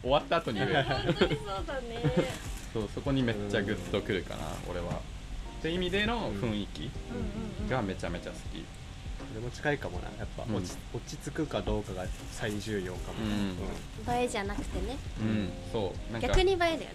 [0.00, 0.72] 終わった後に言う。
[0.72, 2.02] よ本当にそうだね。
[2.72, 5.00] そうそこにめっちゃグッとくるかな俺は。
[5.59, 6.90] っていう意味での雰囲気
[7.68, 8.40] がめちゃめちゃ好き。
[8.42, 8.84] そ
[9.35, 10.05] れも近いかもな。
[10.18, 10.57] やっぱうん。
[10.57, 13.18] 落ち,、落ち着くかどうかが最重要かも、
[14.09, 14.14] うん。
[14.20, 14.97] 映えじゃなくてね。
[15.20, 15.51] うん。
[15.73, 16.12] そう。
[16.12, 16.87] なんか逆に映えだよね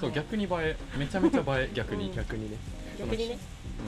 [0.00, 0.76] そう逆に映え。
[0.96, 2.12] めちゃめちゃ映え逆に。
[2.14, 2.56] 逆にね。
[2.98, 3.38] 逆にね。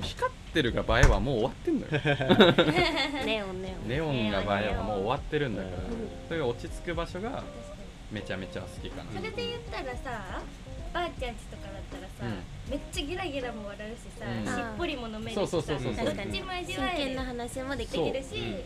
[0.02, 1.88] 光ってるが映えはもう終わってんのよ。
[3.24, 3.88] ネオンネオン。
[3.88, 5.76] ネオンが映えはもう終わってるんだから。
[5.76, 5.82] うん。
[6.28, 7.42] それが落ち着く場所が
[8.10, 9.10] めちゃめちゃ好きかな。
[9.12, 10.40] それで言ったらさ
[10.92, 12.36] ばあちゃんちとかだったらさ、
[12.68, 14.44] めっちゃギラギラも笑うしさ、うん。
[14.44, 17.04] しっぽりも飲めるしさそうそうそうそうどっちも味真わえる。
[17.06, 18.44] 剣な話もできるし、うん。
[18.44, 18.62] うん。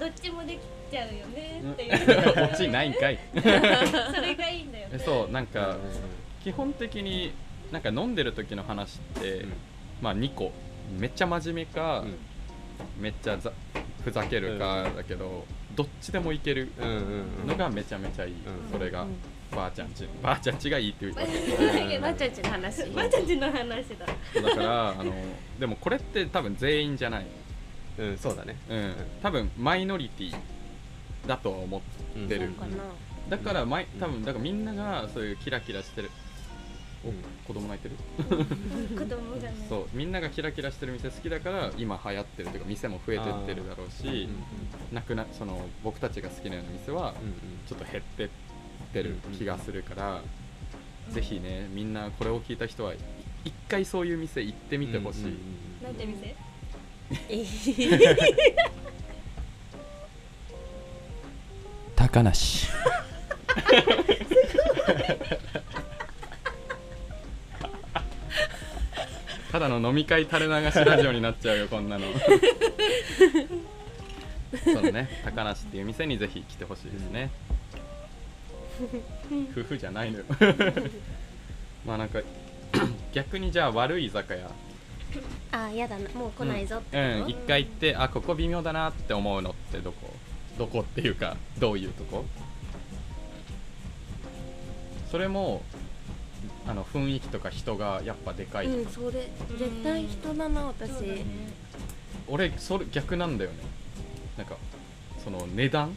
[0.00, 0.58] どっちもでき
[0.90, 3.18] ちゃうよねっていう、落ちないんかい。
[3.34, 4.98] それがいいんだよね。
[5.04, 5.76] そうなんうんか
[6.42, 7.32] 基本的に
[7.72, 9.52] なんか飲んでる時の話って、うん。
[10.00, 10.52] まあ2個。
[10.98, 12.16] めっちゃ真面目か、うん。
[12.98, 13.52] めっちゃざ
[14.04, 16.94] ふざけるかだけど、どっちでもいけるうんうん
[17.42, 17.46] うん。
[17.48, 18.72] のがめちゃめちゃいい、うん。
[18.72, 19.16] それが、うん
[19.54, 21.14] ばあちゃんちばあちゃんちがいいっていう。
[21.14, 21.22] わ
[22.00, 22.84] ばあちゃんちの話。
[22.92, 24.06] ばあちゃんちの話だ。
[24.42, 25.12] だからあの
[25.58, 27.26] でもこれって多分全員じゃない、
[27.98, 28.56] うんそうだね。
[28.68, 30.34] うん、多分マイノリティ
[31.26, 32.84] だとは思ってる、そうかな。
[33.28, 36.10] だからマイ多分だからみんながそういうキラキラしてる。
[37.04, 37.14] うん。
[37.46, 37.96] 子供泣いてる？
[38.96, 44.28] 子供がねそうみんながキラキラしてる店好きだから今流行ってるというか店も増えてってるだろうし
[44.92, 47.14] なくなその僕たちが好きなような店は
[47.66, 48.28] ちょっと減ってっ
[48.92, 50.22] てる気がするから、
[51.10, 52.94] ぜひねみんなこれを聞いた人は
[53.44, 55.38] 一回そういう店行ってみてほしい、
[55.82, 56.34] なんて店？
[61.96, 62.68] 高梨。
[69.50, 72.04] ただの飲み会垂れ流しラジオになっちゃうよこんなの。
[74.64, 77.30] そのね高梨っていう店にぜひ来てほしいですね
[79.52, 80.24] 夫婦じゃないのよ。
[81.86, 82.20] まあなんか
[83.12, 84.50] 逆にじゃあ悪い居酒屋。
[85.52, 86.08] あやだな。
[86.10, 90.12] もう来ないぞってうん、こ一回行ってあここ微妙だなって思うのってどこ？
[90.58, 92.24] どこっていうかどういうとこ？
[95.10, 95.62] それも
[96.66, 99.28] あの雰囲気とか人がやっぱでかいととか、うんそれ。
[99.58, 100.90] 絶対人だな私。
[100.90, 101.24] そうだね
[102.26, 103.56] 俺それ逆なんだよね。
[104.36, 104.56] なんか
[105.24, 105.96] その値段？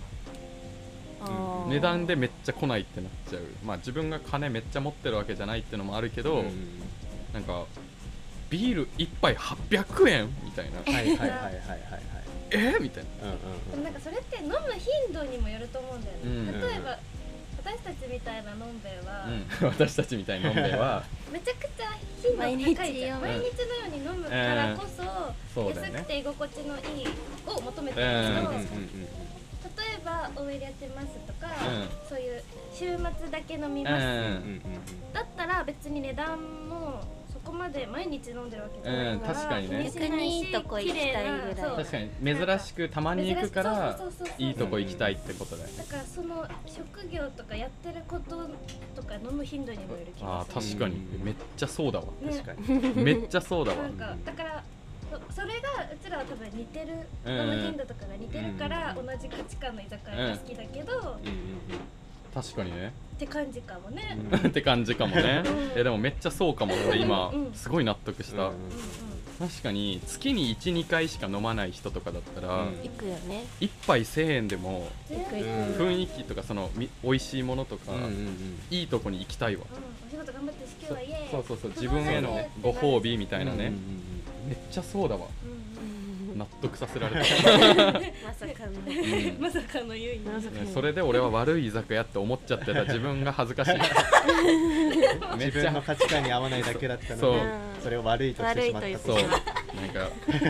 [1.21, 3.41] あー値段でめっちゃ来ないってなっちゃう。
[3.63, 6.43] まあ自分が金めっちゃ持ってるわけじゃないっていうのもあるけど、
[7.33, 7.65] なんか
[8.49, 10.29] ビール1杯800円？
[10.43, 10.79] みたいな。
[10.79, 11.61] はいはいはいはいはいはい。
[12.51, 12.77] え？
[12.79, 13.31] みたいな。
[13.31, 16.61] うんでもなんかそれって飲む頻度にもよると思うんだよね、うん。
[16.61, 16.97] 例えば
[17.63, 19.27] 私たちみたいなのんべえは、
[19.61, 23.21] うん、 私たちみたいな飲んべえは めちゃくちゃ頻度高いじゃん。
[23.21, 25.03] 毎毎日日のように飲むからこそ、
[25.53, 27.07] そうだよね安くて居心地のいい
[27.47, 28.65] を求めてるうんけど、うんうんうん。
[28.65, 29.30] 例
[30.01, 34.09] えば OL やってますとか、うそういう週末だけ飲みうます、うん。
[34.09, 34.61] うんん
[35.13, 36.37] だったら別に値段
[36.67, 39.35] もそこまで毎日飲んでるわけじゃないから、うん。
[39.35, 39.83] 確かにね。
[39.85, 41.67] 気しないし逆にいいとこ行きたいぐらい綺麗な。
[41.67, 41.77] そう。
[41.77, 42.09] 確かに
[42.57, 45.77] 珍しくたまに行くから珍しくそうそうそうそういいとこ行きたいってことだよね。
[45.77, 48.49] だからその職業とかやってること
[48.95, 50.77] とか飲む頻度にもよる気あがする。
[50.77, 50.95] ー確かに。
[51.17, 52.05] うんめっちゃそうだわ。
[52.21, 52.31] ね。
[52.31, 53.03] 確かに。
[53.03, 53.83] めっちゃそうだわ。
[53.83, 54.63] なんかだから
[55.11, 56.87] そそれがうちらは多分似てる
[57.25, 61.17] うん飲む頻度とかが似てるからう同じ価値観の居酒屋が好きだけど、っうんうん。
[62.33, 62.93] 確かにね。
[63.19, 64.49] て感じかもね、うん。
[64.49, 65.43] って感じかもね。
[65.45, 65.79] うん。
[65.79, 67.29] えでもめっちゃそうかもって今。
[67.29, 68.47] うんすごい納得した。
[68.47, 68.53] うん
[69.39, 72.77] 確かに月に12回しか飲まない人とかだったらうん。
[72.83, 75.41] 行くよね1杯1000円でもうん行くうん。
[75.41, 78.59] 行く雰囲気とかそのみ美味しいものとかうんうんうん。
[78.69, 79.63] いいとこに行きたいわ。
[80.07, 81.71] お仕事頑張ってし今日はイエーイそうそうそう。
[81.71, 83.57] 自分へのご褒美みたいなね。
[83.57, 84.10] うんうん
[84.51, 85.27] めっちゃそうだわ。
[85.45, 85.61] うん
[86.37, 87.19] 納得させられた。
[87.21, 88.71] まさかの。
[88.87, 89.41] うん。
[89.41, 90.61] まさかの優位まさかの。
[90.63, 92.83] ねそれで俺は悪い居酒屋って思っちゃってた。
[92.83, 93.71] 自分が恥ずかしい。
[93.77, 95.35] めっちゃ。
[95.35, 97.49] 自分の価値観に合わないだけだったそうのに
[97.83, 99.15] それを悪いとしてしまったそう。
[99.15, 99.25] なん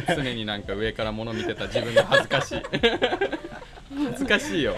[0.06, 2.62] か常になんか上から物見てた自分が恥ずかしい。
[3.94, 4.76] 恥ずかしいよ、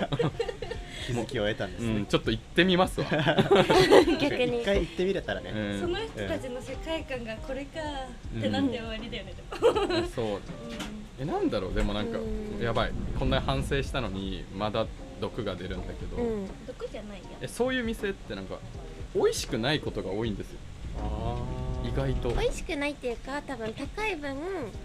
[1.06, 1.96] 気づきを得たんですね。
[1.96, 3.08] うん、ちょっと行ってみますわ、
[4.20, 4.62] 逆に。
[4.62, 5.52] 一回行ってみれたらね。
[5.52, 5.80] うん。
[5.82, 7.80] その人たちの世界観がこれか
[8.38, 10.08] ってなって終わりだよね、でも。
[10.08, 10.42] そう。
[11.20, 11.74] えなんだろう？
[11.74, 12.64] でもなんかうん。
[12.64, 12.92] やばい。
[13.20, 14.86] こんな反省したのにまだ
[15.22, 16.48] 毒が出るんだけど、うん。
[16.66, 17.24] 毒じゃないや。
[17.42, 18.58] えそういう店ってなんか
[19.16, 20.58] 美味しくないことが多いんですよ。
[21.00, 22.30] あー意外と。
[22.30, 24.38] 美味しくないっていうか多分高い分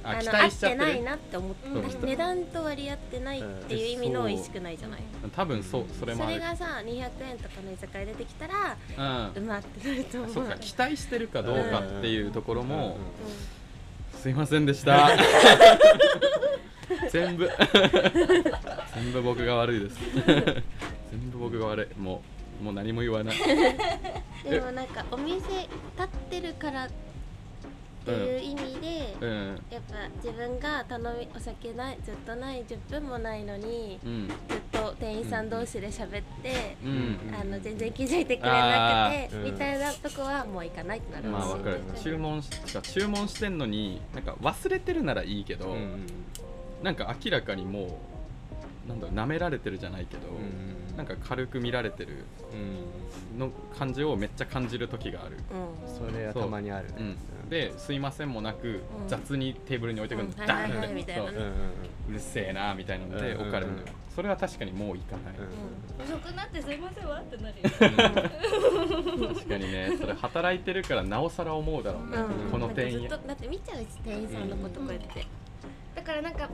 [0.03, 1.99] あ期あの合っ待しちゃってないなって思ってう。
[2.05, 5.01] ん値段と割り合ってないっていう意味の美味しくないじゃない。
[5.35, 6.35] 多分そうそれもある。
[6.35, 8.77] それがさ200円とかの居酒屋出てきたら
[9.35, 10.35] うまってなると思う。
[10.35, 12.97] そうか期待してるかどうかっていうところも
[14.15, 14.21] うん。
[14.21, 15.11] すいませんでした。
[17.11, 17.49] 全部。
[18.95, 19.97] 全部僕が悪いです。
[21.11, 22.01] 全部僕が悪い。
[22.01, 23.37] もうもう何も言わない。
[24.49, 25.49] でもなんかお店立
[26.05, 29.63] ってるからっっていう意味で、うん。
[29.71, 34.29] やっぱ自分が頼みお酒ないずっとない10分もないのにうん。
[34.29, 34.37] ずっ
[34.73, 37.35] と店員さん同士で喋って、うん。
[37.39, 41.81] あの全然気づいてくれなくて、みたいなとこはもう行かないってなるまあしわかる。
[42.03, 46.07] 注文しか注文してんのになんか忘れてるならいいけど、うん
[46.83, 47.99] なんか明らかにも
[48.87, 53.39] うなんだろう舐められてるじゃないけど、うんなんか軽く見られてるうん。
[53.39, 56.89] の感じをめっちゃ感じる時がある、うんそれはたまにある。
[56.89, 56.95] ね
[57.45, 57.47] う。
[57.47, 58.81] ん、で「すいません」もなく、ん。
[59.07, 60.47] 雑にテーブルに置いてくるの、うん。
[60.47, 61.41] ダーンって、はいはいはいみたいなううんう。
[61.41, 61.43] ん
[62.11, 63.43] うるせえなみたいなのでうん。
[63.43, 63.79] 置かれるの。
[63.79, 65.31] よ、それは確かにもう行かな。
[65.31, 66.19] い、うん。
[66.19, 72.51] 遅くなってすいませんわってなるよ確かにねそれ働いてるからなおさら思うだろうね、うん。
[72.51, 73.09] この店員。
[73.09, 75.25] だって見ちゃうし店員さんのことこうやって、
[75.95, 76.49] だからなんか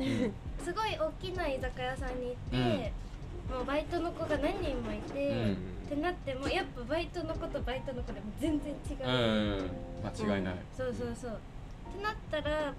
[0.63, 2.93] すごい大きな居酒屋さんに行って、
[3.51, 5.53] もうバイトの子が何人もいて、うん。
[5.87, 9.71] ってなってもやっぱバイトの子とバイトの子でも全然違う、うん。
[10.05, 11.31] 間違いない、そうそうそう。
[11.31, 12.73] ってなったら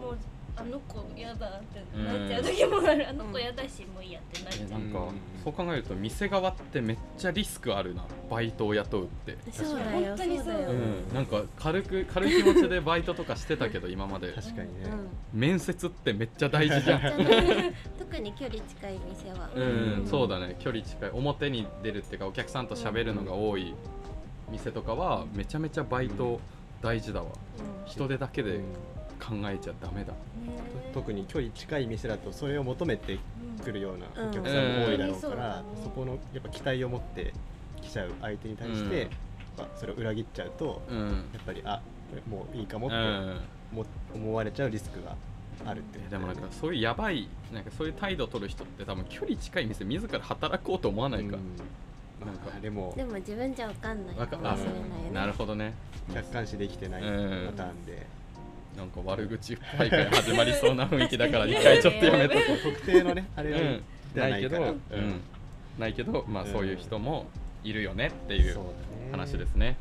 [0.00, 0.18] もう
[0.56, 9.36] あの子嫌だってなっちゃう時もある、あの子嫌だしもういいやってなっちゃう、えなんか、うんそう考えると店側ってめっちゃリスクあるなバイトを雇うって。
[9.52, 14.32] そうだよ本当にそうだよ、うん、なんか軽く軽い気持ちでバイトとかしてたけど 今まで。
[14.32, 14.90] 確かにね。
[15.34, 17.20] 面接ってめっちゃ大事じゃん。
[17.20, 19.60] うん特に距離近い店は、う
[20.02, 20.56] ん、そうだね。
[20.60, 21.10] 距離近い。
[21.10, 23.74] 表に出るっていうかお客さんと喋るのが多い
[24.50, 26.40] 店とかはめちゃめちゃバイト
[26.80, 27.26] 大事だわ。
[27.26, 27.90] うん。
[27.90, 28.62] 人手だけでうん
[29.20, 30.12] 考えちゃダメだ
[30.92, 33.18] 特に距離近い店だとそれを求めて
[33.62, 34.30] くるようなうん。
[34.30, 35.20] お客さんも多いだろううん。
[35.20, 37.32] からそこのやっぱ期待を持って
[37.82, 38.98] 来ちゃう相手に対してうん。
[39.00, 39.08] やっ
[39.56, 40.98] ぱそれを裏切っちゃうとうん。
[41.32, 42.96] やっぱりあこれもういいかもって
[44.14, 45.16] 思われちゃうリスクが
[45.66, 52.26] あるってことでもなんかそういうやばいなんかそういう態度を取る人って多分距離近い店自ら働こうと思わないか、うん。
[52.26, 52.46] なんか。
[52.46, 55.10] まあでもでも自分じゃわかんないわかもしれないよね。
[55.12, 55.74] なるほどね。
[56.12, 58.06] 客観視できてないパうんターンで
[58.76, 62.58] なんか悪口大会始まりそうな雰囲気だから 一回ちょっとやめとこう。
[62.74, 63.84] 特定のねあれはうん
[64.14, 65.20] ないけど、うん。
[65.78, 66.52] ないけど、まあ、うん。
[66.52, 67.26] そういう人も
[67.62, 68.58] いるよねっていう
[69.10, 69.76] 話ですね。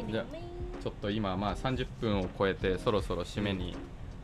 [0.00, 0.12] うん。
[0.12, 0.24] じゃ
[0.82, 3.76] ちょっと今、まあ、30分を超えてそろそろ締めに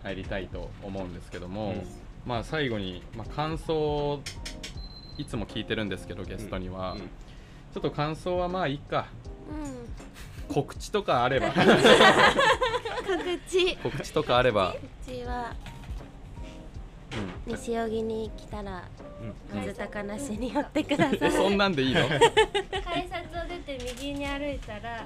[0.03, 1.83] 入りたいと思うんですけども、うん。
[2.27, 4.21] まあ、最後に、まあ、感想
[5.19, 7.01] いつも聞いてるんですけどゲストには、うん。
[7.01, 9.07] ちょっと感想はまあいいか。
[10.49, 10.53] うん。
[10.55, 11.49] 告知とかあれば
[13.19, 15.55] 各地告知とかあれば、うちは
[17.47, 17.55] うん。
[17.55, 18.85] 西荻に来たら
[19.53, 19.61] うん。
[19.61, 21.19] 水高梨に寄ってください。
[21.23, 22.03] えそんなんでいいの？
[22.09, 25.05] 改札を出て右に歩いたら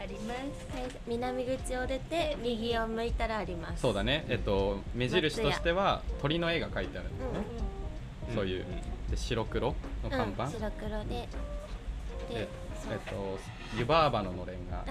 [0.00, 0.76] あります。
[0.76, 0.90] はい。
[1.06, 3.80] 南口を出て右を向いたらあります。
[3.80, 4.24] そうだね。
[4.28, 7.38] えっと目印としては鳥の絵が描いてあるんだよね、
[8.28, 8.64] うんそういう。
[9.10, 11.28] で白黒の看板、うん、白黒で
[12.28, 12.46] で
[12.90, 13.38] えっと
[13.76, 14.84] 湯婆婆ののれんが。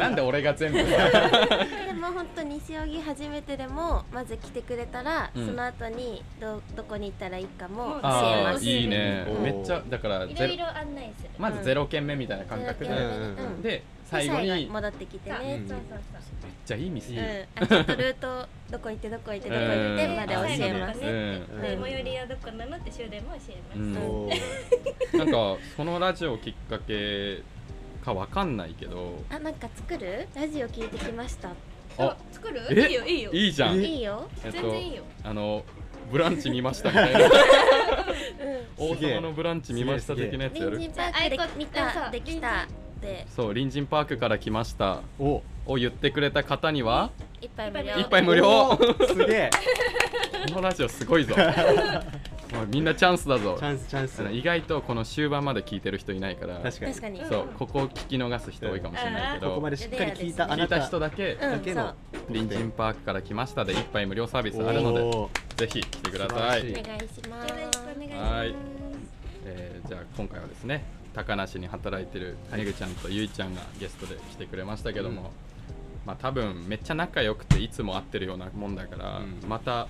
[0.00, 0.78] なんで俺が全部。
[0.78, 0.86] さ
[1.86, 5.46] でも本当西荻初めてでもまず来てくれたら、うん。
[5.46, 9.26] その後にどどこに行ったらいいかも教えああますいいね。
[9.42, 11.30] めっちゃだからいろいろ案内する。
[11.38, 12.94] まずゼロ件目みたいな感覚で、う
[13.58, 13.62] ん。
[13.62, 14.48] で最後に。
[14.48, 15.68] めっ戻ってきてそうね、うん。
[15.68, 15.98] そうそう
[16.64, 17.62] ちゃいい店、うん。
[17.62, 20.16] あちょっとルートどこ行ってどこ行ってどこ行ってうん。
[20.16, 21.46] まで教えます、うん。
[21.82, 24.32] 最寄りはどこなのって終電も教えま
[25.12, 25.32] す、なんか
[25.76, 27.42] そのラジオきっかけ
[28.04, 29.22] かわかんないけど。
[29.30, 30.26] あなんか作る？
[30.34, 31.50] ラジオ聞いてきました。
[31.98, 32.62] あ作る？
[32.70, 32.88] え？
[32.88, 33.32] いいよいいよ。
[33.32, 33.78] いいじゃん。
[33.78, 34.28] えいいよ。
[34.44, 35.02] えっと全然いいよ。
[35.24, 35.64] あの
[36.10, 37.20] ブランチ見ましたみたいな。
[37.20, 37.30] うん。
[38.78, 40.78] 王様のブランチ見ました的なやつやる？
[40.78, 42.66] パークで見たできた
[43.00, 45.00] でそう隣人パークから来ました。
[45.18, 45.42] お。
[45.66, 47.10] を言ってくれた方には
[47.42, 47.94] 一杯無料。
[47.98, 48.78] 一杯無料。
[49.06, 49.50] すげえ。
[50.48, 51.34] このラジオすごいぞ。
[52.54, 53.56] もうみんなチャンスだぞ。
[53.58, 54.22] チャンスチャンス。
[54.32, 56.60] 意外とこの終盤まで聞いてる人いないから。
[56.60, 56.92] 確かに。
[56.92, 57.24] 確かに。
[57.26, 59.50] そうここを聞き逃す人多いかもしれないけど。
[59.50, 61.40] ここまでしっかり聞いたあ聞たないた人だけうん。
[61.52, 61.94] だけの
[62.28, 66.60] 隣人パークから来ましたで一杯無料サービスあるのでぜひ来てください。
[66.70, 68.48] お願いしますよろしくお願いしはい。
[68.52, 68.58] ます
[69.44, 70.84] えーじゃあ今回はですね
[71.18, 75.26] 高梨に働いてるめぐちゃんとゆいちゃんがゲストで来てくれましたけども、うん。
[76.06, 79.48] まあ多分めっちゃ仲良くていつも会ってるようなもんだから、うん。
[79.48, 79.88] また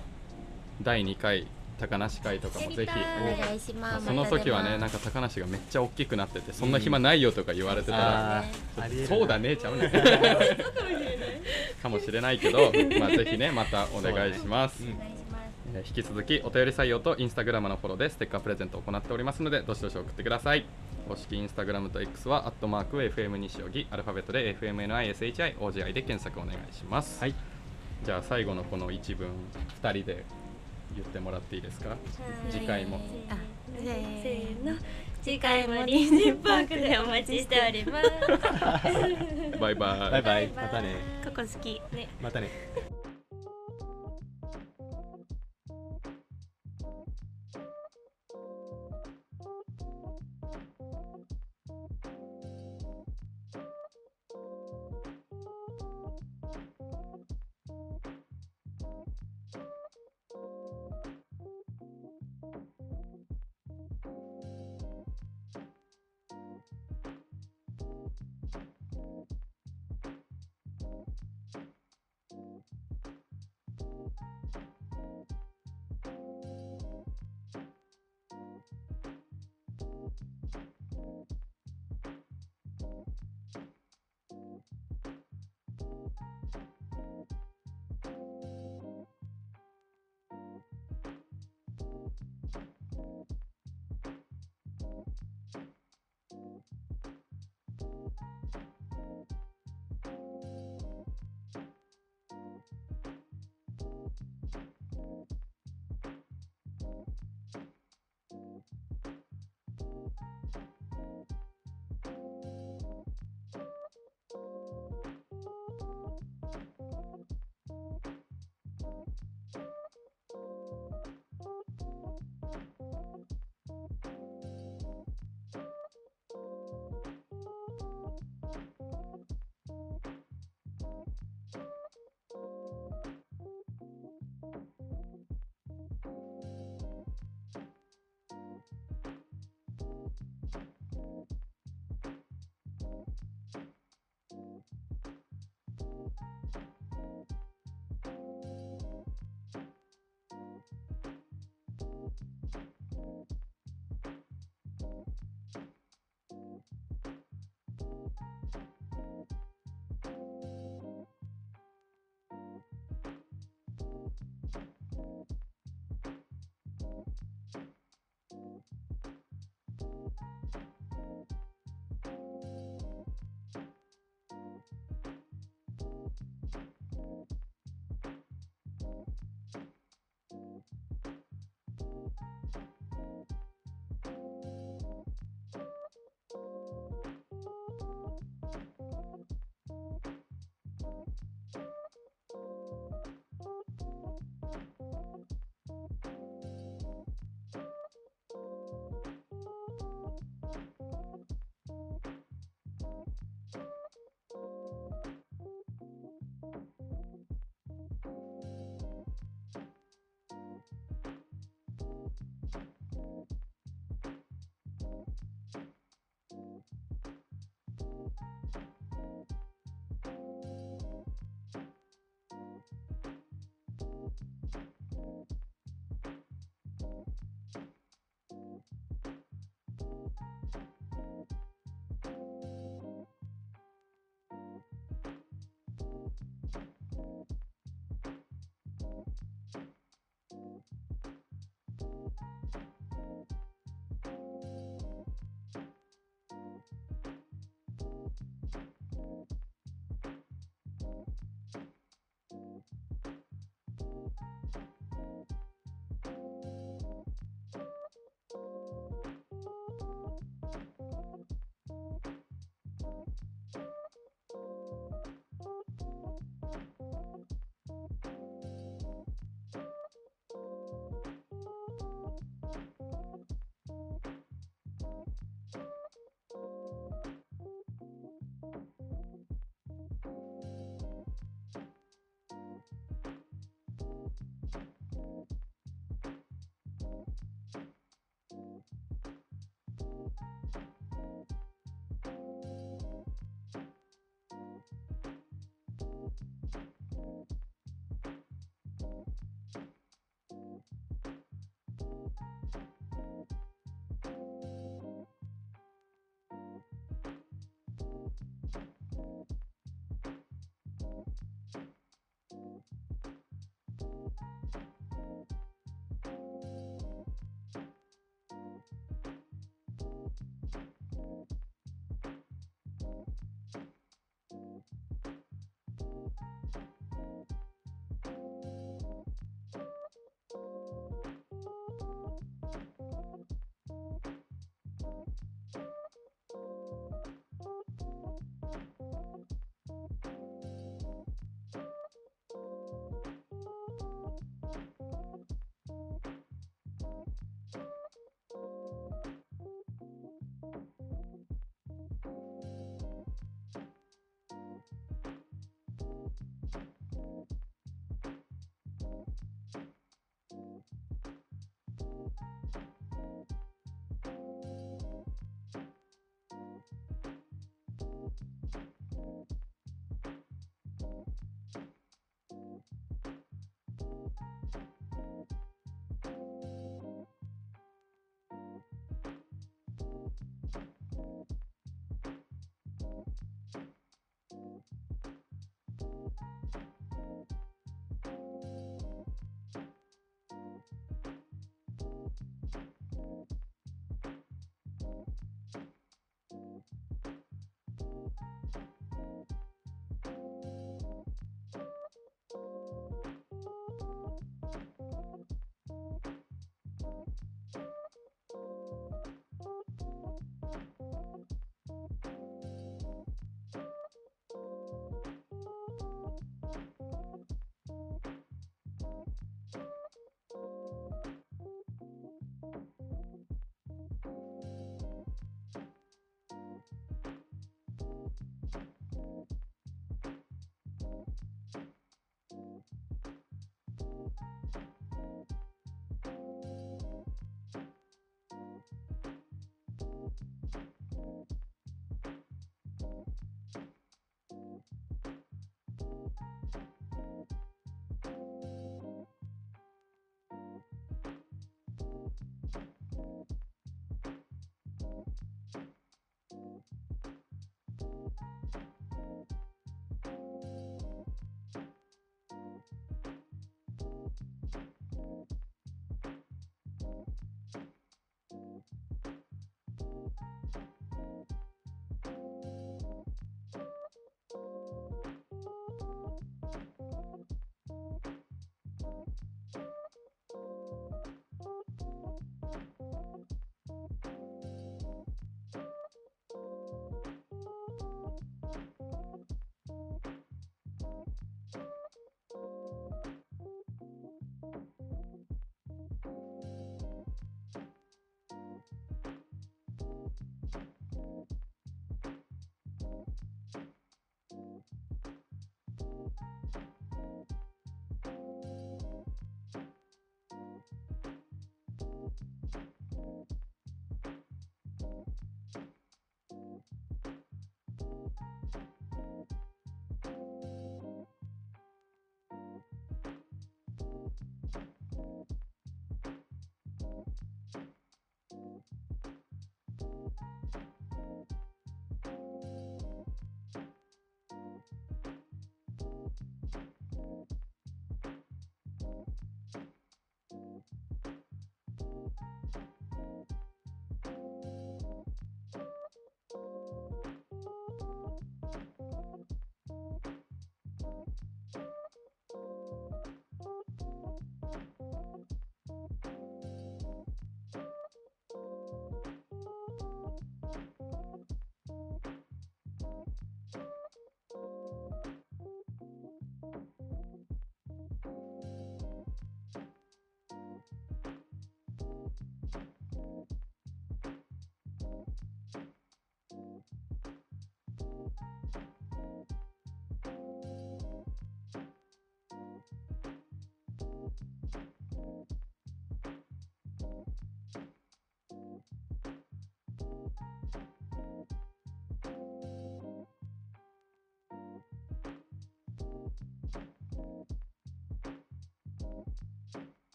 [0.81, 1.45] 第2回
[1.79, 3.33] 高梨会とかもぜひやりたい。
[3.35, 4.07] お願いします。
[4.07, 8.43] その時はねなんかか高梨がめっちゃ大きくなっててそんな暇ないよとか言われてたら、
[9.07, 9.91] そうだねちゃうね。
[11.83, 14.93] かもしれないけど、まあ、ぜひねまたお願いします、うん。
[14.93, 15.15] お願いします。
[15.15, 15.19] えー
[15.85, 20.65] 引き続きお便り採用とインスタグラムのフォローでステッカープレゼントを行っておりますのでどしどし送ってください
[21.09, 27.33] 公式インスタグラムと X はアットマーク FM 西荻アルファベットで FMNISHIOGI で検索お願いします、はい。
[28.05, 29.27] じゃあ最後のこの一文
[29.81, 30.23] 2人で
[30.95, 31.97] 言ってもらっていいですか？
[32.51, 32.99] 次回も。
[33.27, 33.35] あ
[33.75, 34.77] せせーの。
[35.23, 39.57] 次回もリンジンパークでお待ちしております。
[39.59, 40.11] バイバイ。
[40.11, 40.47] バイバイ。
[40.49, 40.95] またね。
[41.25, 41.81] ここ好き。
[41.91, 42.07] ね。
[42.21, 42.49] またね「